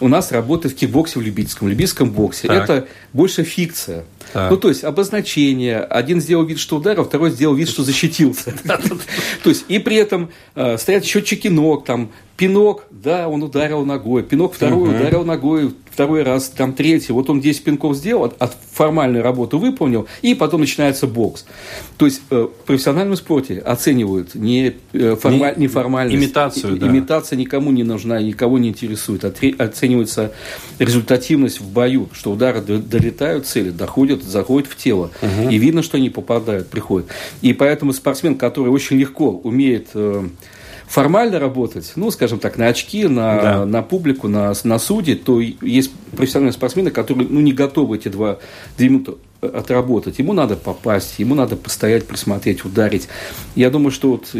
[0.00, 2.48] у нас работает в кикбоксе в любительском, в любительском боксе.
[2.48, 2.64] Так.
[2.64, 4.04] Это больше фикция.
[4.32, 4.50] Так.
[4.50, 5.78] Ну, то есть, обозначение.
[5.78, 8.52] Один сделал вид, что ударил, второй сделал вид, что защитился.
[8.64, 14.22] То есть, и при этом э, стоят счетчики ног, там, пинок, да, он ударил ногой,
[14.22, 18.56] пинок второй ударил ногой, второй раз, там третий, вот он 10 пинков сделал, от, от
[18.72, 21.46] формальную работу выполнил, и потом начинается бокс.
[21.96, 26.24] То есть э, в профессиональном спорте оценивают не, э, формаль, не, неформальность.
[26.24, 26.88] Имитацию, да.
[26.88, 29.24] Имитация никому не нужна, никого не интересует.
[29.24, 30.32] Оценивается
[30.80, 35.12] результативность в бою, что удары долетают цели, доходят, заходят в тело.
[35.22, 35.50] Угу.
[35.50, 37.08] И видно, что они попадают, приходят.
[37.42, 40.26] И поэтому спортсмен, который очень легко умеет э,
[40.94, 43.66] формально работать, ну, скажем так, на очки, на, да.
[43.66, 48.38] на публику, на, на суде, то есть профессиональные спортсмены, которые ну, не готовы эти два,
[48.78, 50.20] две минуты отработать.
[50.20, 53.08] Ему надо попасть, ему надо постоять, присмотреть, ударить.
[53.56, 54.30] Я думаю, что вот...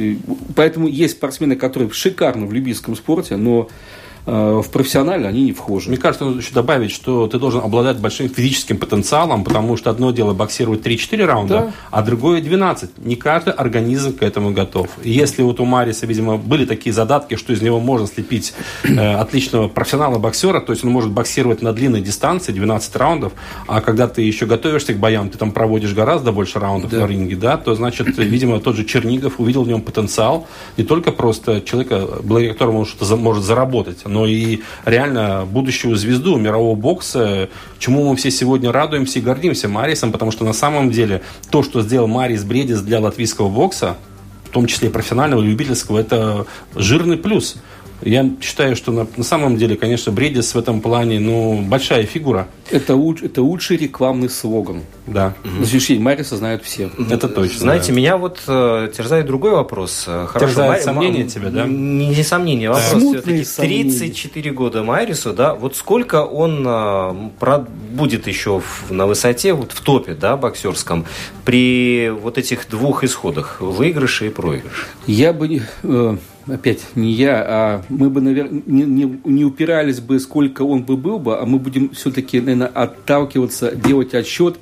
[0.55, 5.89] Поэтому есть спортсмены, которые шикарно в любительском спорте, но Э, в профессиональный они не вхожи.
[5.89, 10.11] Мне кажется, нужно еще добавить, что ты должен обладать большим физическим потенциалом, потому что одно
[10.13, 11.73] дело боксировать 3-4 раунда, да.
[11.91, 13.05] а другое 12.
[13.05, 14.89] Не каждый организм к этому готов.
[15.03, 18.55] И если вот у Мариса, видимо, были такие задатки, что из него можно слепить
[18.85, 23.33] э, отличного профессионала-боксера, то есть он может боксировать на длинной дистанции, 12 раундов,
[23.67, 27.01] а когда ты еще готовишься к боям, ты там проводишь гораздо больше раундов да.
[27.01, 30.47] на ринге, да, то значит, видимо, тот же Чернигов увидел в нем потенциал,
[30.77, 36.37] не только просто человека, благодаря которому он что-то может заработать, но и реально будущую звезду
[36.37, 37.49] мирового бокса,
[37.81, 41.83] чему мы все сегодня радуемся и гордимся Марисом, потому что на самом деле то, что
[41.83, 43.97] сделал Марис Бредис для латвийского бокса,
[44.45, 46.47] в том числе и профессионального, и любительского, это
[46.77, 47.57] жирный плюс.
[48.05, 52.49] Я считаю, что на, на самом деле, конечно, Бредис в этом плане, ну, большая фигура.
[52.71, 52.93] Это,
[53.23, 54.83] это лучший рекламный слоган.
[55.07, 55.35] Да.
[55.43, 56.91] На сегодняшний Мариса знают все.
[57.11, 57.59] Это точно.
[57.61, 57.93] Знаете, да.
[57.95, 60.05] меня вот э, терзает другой вопрос.
[60.07, 61.65] Э, Хорошо, Терзает Май- сомнения тебя, да?
[61.67, 63.45] Не, не сомнения, вопрос Смутные все-таки.
[63.45, 63.99] сомнения.
[63.99, 67.59] 34 года Майрису, да, вот сколько он э, про-
[67.91, 71.07] будет еще в- на высоте, вот в топе, да, боксерском,
[71.45, 74.87] при вот этих двух исходах, выигрыше и проигрыше?
[75.07, 76.17] Я бы, э,
[76.47, 80.97] опять, не я, а мы бы, наверное, не, не- не упирались бы, сколько он бы
[80.97, 84.59] был бы, а мы будем все-таки, наверное, отталкиваться, делать отсчет,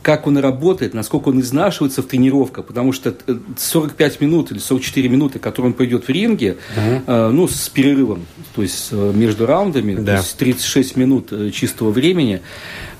[0.00, 5.08] как он работает, насколько он изнашивается в тренировках, потому что э, 45 минут или 44
[5.08, 8.24] минуты, которые он пойдет в ринге, э, ну, с перерывом,
[8.54, 10.16] то есть э, между раундами, то Да.
[10.18, 12.40] есть 36 минут э, чистого времени,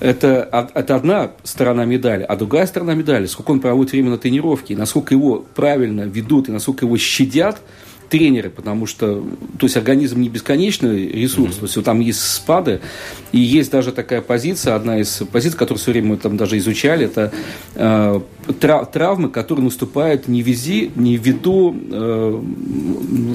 [0.01, 4.75] это, это одна сторона медали, а другая сторона медали, сколько он проводит время на тренировке,
[4.75, 7.59] насколько его правильно ведут, и насколько его щадят
[8.09, 9.23] тренеры, потому что,
[9.57, 12.81] то есть организм не бесконечный ресурс, то есть там есть спады,
[13.31, 17.05] и есть даже такая позиция, одна из позиций, которую все время мы там даже изучали,
[17.05, 17.31] это
[17.75, 18.21] э,
[18.53, 22.43] травмы, которые наступают не, вези, не ввиду, э,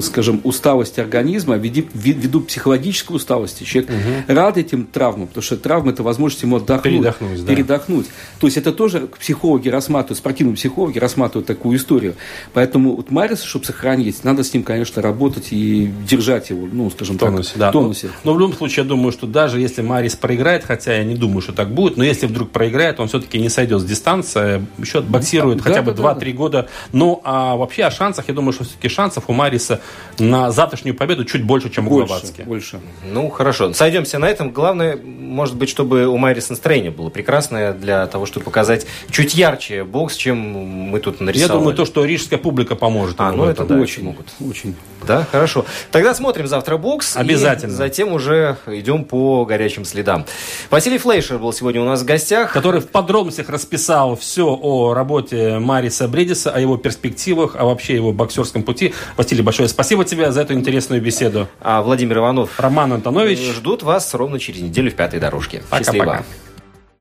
[0.01, 3.63] скажем, усталости организма, а ви- ввиду психологической усталости.
[3.63, 3.91] Человек
[4.27, 6.83] рад этим травмам, потому что травма– это возможность ему отдохнуть.
[6.93, 7.53] Передохнуть, да.
[7.53, 8.05] Передохнуть.
[8.39, 12.15] То есть это тоже психологи рассматривают, спортивные психологи рассматривают такую историю.
[12.53, 17.15] Поэтому вот Мариса, чтобы сохранить, надо с ним, конечно, работать и держать его, ну, скажем
[17.15, 17.69] В тонусе, так, да.
[17.69, 18.07] в тонусе.
[18.23, 21.15] Но, но в любом случае, я думаю, что даже если Марис проиграет, хотя я не
[21.15, 25.04] думаю, что так будет, но если вдруг проиграет, он все-таки не сойдет с дистанции, еще
[25.05, 26.67] боксирует Да, хотя да, бы да, 2-3 года.
[26.91, 29.81] Ну, а вообще о шансах, я думаю, что все-таки шансов у Мариса
[30.19, 32.41] на завтрашнюю победу чуть больше, чем у Больше, Гловацки.
[32.41, 32.79] больше.
[33.11, 33.73] Ну, хорошо.
[33.73, 34.51] Сойдемся на этом.
[34.51, 39.83] Главное, может быть, чтобы у Майриса настроение было прекрасное для того, чтобы показать чуть ярче
[39.83, 41.59] бокс, чем мы тут Я нарисовали.
[41.59, 43.15] думаю, то, что рижская публика поможет.
[43.19, 44.27] А, ну это да, очень, могут.
[44.39, 44.75] очень.
[45.05, 45.65] Да, хорошо.
[45.91, 47.15] Тогда смотрим завтра бокс.
[47.15, 47.73] и Обязательно.
[47.73, 50.25] затем уже идем по горячим следам.
[50.71, 52.51] Василий Флейшер был сегодня у нас в гостях.
[52.53, 58.11] который в подробностях расписал все о работе Мариса Бредиса, о его перспективах, о вообще его
[58.11, 58.93] боксерском пути.
[59.17, 61.47] Василий, большое спасибо тебе за эту интересную беседу.
[61.61, 63.39] А Владимир Иванов Роман Антонович.
[63.39, 65.63] ждут вас ровно через неделю в пятой дорожке.
[65.69, 66.23] Пока-пока.